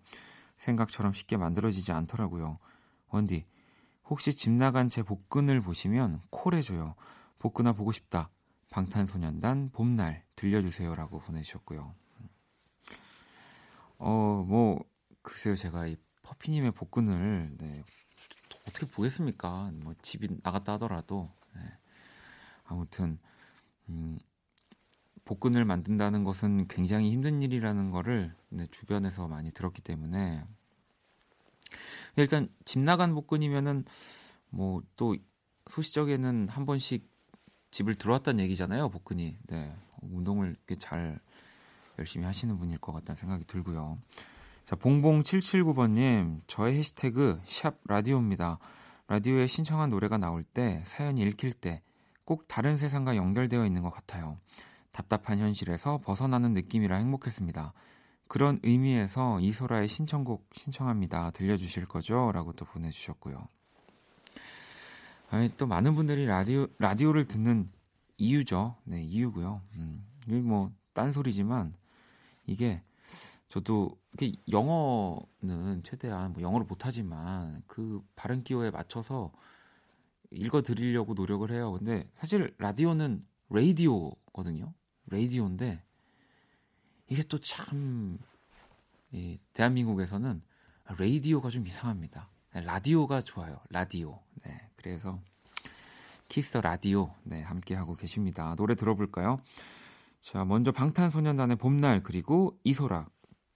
생각처럼 0.56 1.12
쉽게 1.12 1.36
만들어지지 1.36 1.92
않더라고요. 1.92 2.60
원디, 3.10 3.46
혹시 4.14 4.32
집 4.32 4.52
나간 4.52 4.90
제 4.90 5.02
복근을 5.02 5.60
보시면 5.62 6.22
콜해줘요. 6.30 6.94
복근아 7.40 7.74
보고 7.74 7.92
싶다. 7.92 8.30
방탄소년단 8.70 9.72
봄날 9.72 10.24
들려주세요라고 10.36 11.20
보내주셨고요. 11.22 11.96
어, 13.98 14.46
뭐 14.48 14.86
글쎄요, 15.24 15.56
제가 15.56 15.88
이 15.88 15.98
퍼피님의 16.22 16.74
복근을 16.74 17.56
네, 17.58 17.84
어떻게 18.68 18.86
보겠습니까? 18.86 19.72
뭐 19.82 19.96
집이 20.04 20.28
나갔다 20.44 20.74
하더라도 20.74 21.32
네. 21.56 21.62
아무튼 22.66 23.18
음, 23.90 24.20
복근을 25.26 25.66
만든다는 25.66 26.24
것은 26.24 26.68
굉장히 26.68 27.10
힘든 27.10 27.42
일이라는 27.42 27.90
거를 27.90 28.36
네, 28.50 28.68
주변에서 28.68 29.28
많이 29.28 29.52
들었기 29.52 29.82
때문에 29.82 30.46
일단 32.16 32.50
집 32.66 32.80
나간 32.80 33.14
복근이면은 33.14 33.86
뭐 34.50 34.82
또 34.96 35.16
소시적에는 35.70 36.50
한 36.50 36.66
번씩 36.66 37.10
집을 37.72 37.96
들어왔다는 37.96 38.44
얘기잖아요, 38.44 38.90
복근이. 38.90 39.38
네. 39.48 39.76
운동을 40.02 40.56
꽤 40.68 40.76
잘 40.78 41.20
열심히 42.00 42.26
하시는 42.26 42.58
분일 42.58 42.78
것 42.80 42.92
같다는 42.92 43.16
생각이 43.16 43.46
들고요. 43.46 43.98
자, 44.66 44.76
봉봉779번님, 44.76 46.42
저의 46.48 46.78
해시태그 46.78 47.42
샵 47.46 47.78
라디오입니다. 47.86 48.60
라디오에 49.08 49.48
신청한 49.48 49.90
노래가 49.90 50.18
나올 50.18 50.44
때, 50.44 50.84
사연이 50.86 51.22
읽힐 51.22 51.54
때, 51.54 51.82
꼭 52.26 52.48
다른 52.48 52.78
세상과 52.78 53.16
연결되어 53.16 53.66
있는 53.66 53.82
것 53.82 53.92
같아요. 53.92 54.38
답답한 54.92 55.40
현실에서 55.40 56.00
벗어나는 56.00 56.54
느낌이라 56.54 56.98
행복했습니다. 56.98 57.74
그런 58.34 58.58
의미에서 58.64 59.40
이소라의 59.42 59.88
신청곡 59.88 60.50
신청합니다. 60.54 61.30
들려주실 61.30 61.86
거죠? 61.86 62.32
라고 62.32 62.52
또 62.54 62.66
보내주셨고요. 62.66 63.48
아니, 65.30 65.56
또 65.56 65.68
많은 65.68 65.94
분들이 65.94 66.26
라디오, 66.26 66.66
라디오를 66.80 67.28
듣는 67.28 67.70
이유죠. 68.18 68.76
네, 68.86 69.04
이유고요. 69.04 69.62
음, 69.76 70.04
이게 70.26 70.40
뭐, 70.40 70.72
딴소리지만, 70.94 71.74
이게, 72.48 72.82
저도, 73.50 74.00
이게 74.16 74.34
영어는 74.50 75.84
최대한, 75.84 76.34
뭐 76.34 76.42
영어를 76.42 76.66
못하지만, 76.66 77.62
그 77.68 78.02
발음 78.16 78.42
기호에 78.42 78.72
맞춰서 78.72 79.32
읽어 80.32 80.64
드리려고 80.64 81.14
노력을 81.14 81.52
해요. 81.52 81.74
근데 81.74 82.10
사실 82.16 82.52
라디오는 82.58 83.24
레이디오거든요. 83.52 84.74
레이디오인데, 85.06 85.84
이게 87.14 87.22
또 87.22 87.38
참, 87.38 88.18
이 89.12 89.38
대한민국에서는 89.54 90.42
radio가 90.98 91.52
좀 91.52 91.68
이상합니다. 91.68 92.28
네, 92.56 92.62
라디오가 92.62 93.22
좋아요. 93.22 93.62
라디오. 93.70 94.20
네. 94.44 94.68
그래서 94.76 95.22
Kiss 96.28 96.47
the 96.47 96.62
Radio 96.62 97.14
네, 97.22 97.44
함께 97.44 97.76
하고 97.76 97.94
계십니다. 97.94 98.56
노래 98.56 98.74
들어볼까요? 98.74 99.40
자, 100.22 100.44
먼저 100.44 100.72
방탄소년단의 100.72 101.58
봄날 101.58 102.02
그리고 102.02 102.58
이소라 102.64 103.08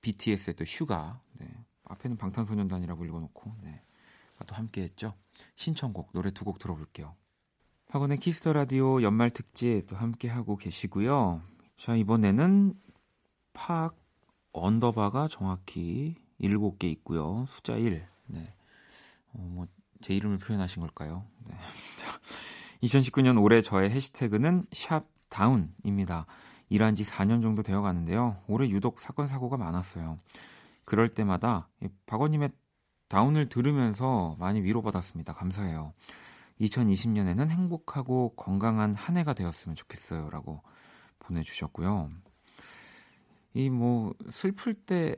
BTS의 0.02 0.56
또 0.56 0.63
슈가. 0.63 1.20
네. 1.39 1.48
앞에는 1.86 2.15
방탄소년단이라고 2.15 3.06
읽어 3.06 3.20
놓고 3.22 3.56
네. 3.63 3.82
또 4.46 4.54
함께 4.54 4.84
했죠. 4.84 5.15
신청곡 5.56 6.12
노래 6.13 6.30
두 6.30 6.46
곡 6.46 6.60
들어볼게요. 6.60 7.15
박원의 7.89 8.20
Kiss 8.20 8.39
the 8.39 8.54
Radio 8.54 9.02
연말 9.02 9.32
특집 9.32 9.88
또 9.88 9.96
함께 9.96 10.28
하고 10.28 10.58
계시고요. 10.58 11.41
자 11.76 11.96
이번에는 11.96 12.76
팍 13.58 13.96
언더바가 14.54 15.28
정확히 15.28 16.15
7개 16.39 16.84
있고요. 16.86 17.46
숫자 17.48 17.76
1. 17.76 18.06
네. 18.28 18.54
어, 19.34 19.39
뭐, 19.39 19.67
제 20.00 20.15
이름을 20.15 20.38
표현하신 20.38 20.82
걸까요? 20.82 21.26
네. 21.46 21.56
2019년 22.84 23.41
올해 23.41 23.63
저의 23.63 23.89
해시태그는 23.89 24.65
샵 24.72 25.08
다운입니다. 25.30 26.28
일한 26.70 26.96
지 26.96 27.04
4년 27.04 27.41
정도 27.41 27.63
되어 27.63 27.82
가는데요. 27.82 28.38
올해 28.48 28.70
유독 28.70 29.00
사건, 29.00 29.26
사고가 29.28 29.58
많았어요. 29.58 30.20
그럴 30.86 31.10
때마다 31.10 31.67
박원님의 32.06 32.52
다운을 33.08 33.50
들으면서 33.50 34.36
많이 34.38 34.62
위로받았습니다. 34.62 35.34
감사해요. 35.34 35.93
2020년에는 36.62 37.50
행복하고 37.50 38.36
건강한 38.36 38.93
한 38.93 39.17
해가 39.17 39.34
되었으면 39.34 39.76
좋겠어요. 39.76 40.30
라고 40.30 40.62
보내주셨고요. 41.20 42.12
이 43.58 43.70
뭐 43.70 44.13
슬플 44.30 44.74
때 44.86 45.15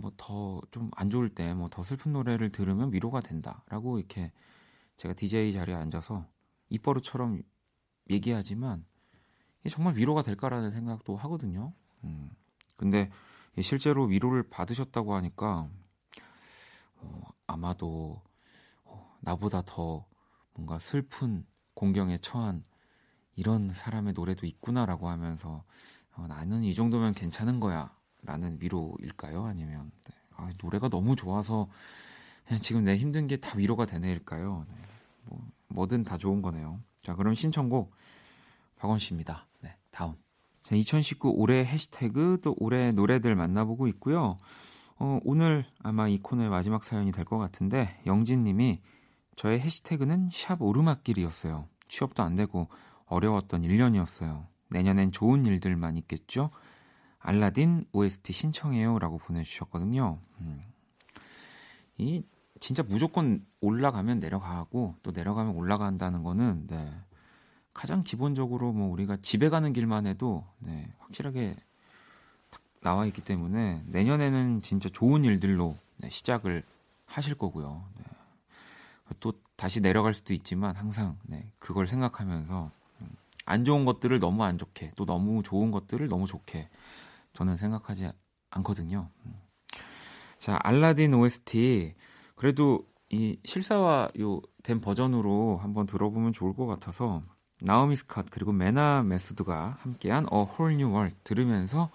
뭐 0.00 0.10
더 0.16 0.62
좀 0.70 0.90
안 0.96 1.10
좋을 1.10 1.28
때 1.30 1.50
뭐 1.54 1.68
더 1.68 1.82
슬픈 1.82 2.12
노래를 2.12 2.50
들으면 2.50 2.92
위로가 2.92 3.20
된다라고 3.20 3.98
이렇게 3.98 4.32
제가 4.96 5.14
DJ 5.14 5.52
자리에 5.52 5.74
앉아서 5.74 6.26
입버릇처럼 6.70 7.42
얘기하지만 8.10 8.84
이게 9.60 9.70
정말 9.70 9.96
위로가 9.96 10.22
될까라는 10.22 10.70
생각도 10.70 11.16
하거든요. 11.16 11.72
음. 12.04 12.30
근데 12.76 13.10
실제로 13.60 14.04
위로를 14.04 14.44
받으셨다고 14.48 15.14
하니까 15.14 15.68
어, 16.96 17.22
아마도 17.46 18.22
어, 18.84 19.16
나보다 19.20 19.62
더 19.66 20.06
뭔가 20.54 20.78
슬픈 20.78 21.44
공경에 21.74 22.18
처한 22.18 22.64
이런 23.36 23.72
사람의 23.72 24.14
노래도 24.14 24.46
있구나라고 24.46 25.08
하면서 25.08 25.64
어, 26.18 26.26
나는 26.26 26.64
이 26.64 26.74
정도면 26.74 27.14
괜찮은 27.14 27.60
거야 27.60 27.90
라는 28.22 28.58
위로일까요? 28.60 29.44
아니면 29.44 29.90
네. 30.08 30.14
아, 30.36 30.50
노래가 30.62 30.88
너무 30.88 31.16
좋아서 31.16 31.68
그냥 32.46 32.60
지금 32.60 32.84
내 32.84 32.96
힘든 32.96 33.26
게 33.28 33.36
다 33.36 33.56
위로가 33.56 33.86
되네일까요? 33.86 34.66
네. 34.68 34.74
뭐, 35.26 35.46
뭐든 35.68 36.04
다 36.04 36.18
좋은 36.18 36.42
거네요. 36.42 36.80
자, 37.00 37.14
그럼 37.14 37.34
신청곡 37.34 37.92
박원 38.76 38.98
씨입니다. 38.98 39.46
네, 39.60 39.76
다운. 39.90 40.16
자, 40.62 40.74
2019 40.74 41.30
올해 41.36 41.64
해시태그 41.64 42.40
또 42.42 42.54
올해 42.58 42.90
노래들 42.92 43.34
만나보고 43.36 43.86
있고요. 43.88 44.36
어, 44.98 45.20
오늘 45.24 45.64
아마 45.82 46.08
이 46.08 46.18
코너의 46.18 46.48
마지막 46.50 46.82
사연이 46.84 47.12
될 47.12 47.24
것 47.24 47.38
같은데 47.38 48.00
영진 48.06 48.42
님이 48.42 48.80
저의 49.36 49.60
해시태그는 49.60 50.30
샵 50.32 50.60
오르막길이었어요. 50.60 51.68
취업도 51.88 52.22
안 52.24 52.34
되고 52.34 52.68
어려웠던 53.06 53.62
1년이었어요. 53.62 54.46
내년엔 54.70 55.12
좋은 55.12 55.46
일들만 55.46 55.96
있겠죠? 55.96 56.50
알라딘 57.18 57.82
OST 57.92 58.32
신청해요 58.32 58.98
라고 58.98 59.18
보내주셨거든요. 59.18 60.18
음. 60.40 60.60
이 61.98 62.22
진짜 62.60 62.82
무조건 62.82 63.44
올라가면 63.60 64.18
내려가고 64.18 64.96
또 65.02 65.10
내려가면 65.10 65.54
올라간다는 65.54 66.22
거는 66.22 66.66
네. 66.66 66.92
가장 67.72 68.02
기본적으로 68.02 68.72
뭐 68.72 68.90
우리가 68.90 69.18
집에 69.22 69.48
가는 69.48 69.72
길만 69.72 70.06
해도 70.06 70.44
네, 70.58 70.92
확실하게 70.98 71.54
나와 72.80 73.06
있기 73.06 73.22
때문에 73.22 73.84
내년에는 73.86 74.62
진짜 74.62 74.88
좋은 74.88 75.24
일들로 75.24 75.76
네, 75.98 76.10
시작을 76.10 76.64
하실 77.06 77.34
거고요. 77.36 77.84
네. 77.96 78.04
또 79.20 79.32
다시 79.56 79.80
내려갈 79.80 80.14
수도 80.14 80.34
있지만 80.34 80.76
항상 80.76 81.18
네, 81.22 81.50
그걸 81.58 81.86
생각하면서 81.86 82.64
음, 82.64 82.77
안 83.48 83.64
좋은 83.64 83.86
것들을 83.86 84.18
너무 84.20 84.44
안 84.44 84.58
좋게 84.58 84.92
또 84.94 85.06
너무 85.06 85.42
좋은 85.42 85.70
것들을 85.70 86.06
너무 86.08 86.26
좋게 86.26 86.68
저는 87.32 87.56
생각하지 87.56 88.10
않거든요. 88.50 89.08
음. 89.24 89.34
자 90.38 90.58
알라딘 90.62 91.14
OST 91.14 91.94
그래도 92.36 92.86
이 93.08 93.38
실사화 93.44 94.10
요된 94.18 94.82
버전으로 94.82 95.56
한번 95.62 95.86
들어보면 95.86 96.34
좋을 96.34 96.54
것 96.54 96.66
같아서 96.66 97.22
나오미 97.62 97.96
스컷 97.96 98.26
그리고 98.30 98.52
메나 98.52 99.02
메스드가 99.02 99.78
함께한 99.80 100.26
World 100.30 101.16
들으면서 101.24 101.90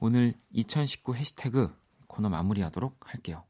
오늘 0.00 0.32
2019 0.50 1.14
해시태그 1.14 1.76
코너 2.06 2.30
마무리하도록 2.30 2.96
할게요. 3.00 3.44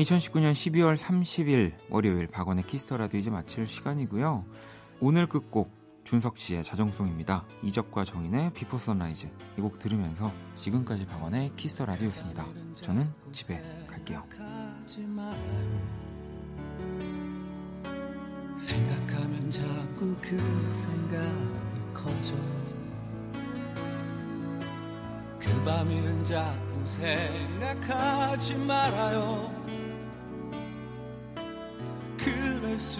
2019년 0.00 0.52
12월 0.52 0.96
30일 0.96 1.72
월요일 1.90 2.26
박원의 2.26 2.66
Kiss 2.66 2.83
the 2.83 2.96
Radio 2.96 3.20
이제 3.20 3.28
마칠 3.30 3.66
시간이고요. 3.66 4.44
오늘 5.00 5.26
끝곡 5.26 5.70
준석 6.04 6.38
씨의 6.38 6.64
자정송입니다. 6.64 7.44
이적과 7.62 8.04
정인의 8.04 8.52
Before 8.54 8.78
Sunrise 8.78 9.26
이 9.58 9.60
곡 9.60 9.78
들으면서 9.78 10.32
지금까지 10.56 11.06
박원의 11.06 11.52
Kiss 11.56 11.72
the 11.72 11.84
Radio였습니다. 11.84 12.46
저는 12.74 13.12
집에 13.32 13.62
갈게요. 13.86 14.24
생각하면 18.56 19.50
자꾸 19.50 20.16
그 20.20 20.70
생각이 20.72 21.94
커져 21.94 22.36
그 25.38 25.64
밤이는 25.64 26.24
자꾸 26.24 26.86
생각하지 26.86 28.56
말아요 28.56 29.59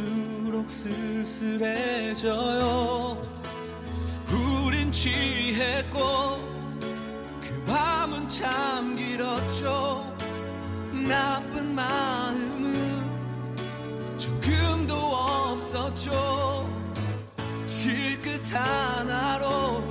갈수록 0.01 0.70
쓸쓸해져요. 0.70 1.61
우린 4.64 4.90
취했고 4.92 5.98
그 7.42 7.62
밤은 7.66 8.28
참 8.28 8.96
길었죠. 8.96 10.16
나쁜 11.07 11.74
마음은 11.74 13.11
조금도 14.18 14.94
없었죠. 14.94 16.68
실끝 17.66 18.55
하나로 18.55 19.82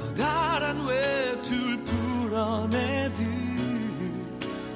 커다란 0.00 0.84
외투를 0.86 1.84
풀어내듯 1.84 3.18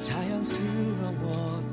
자연스러워 0.01 1.64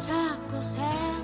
자꾸 0.00 0.62
새 0.62 1.19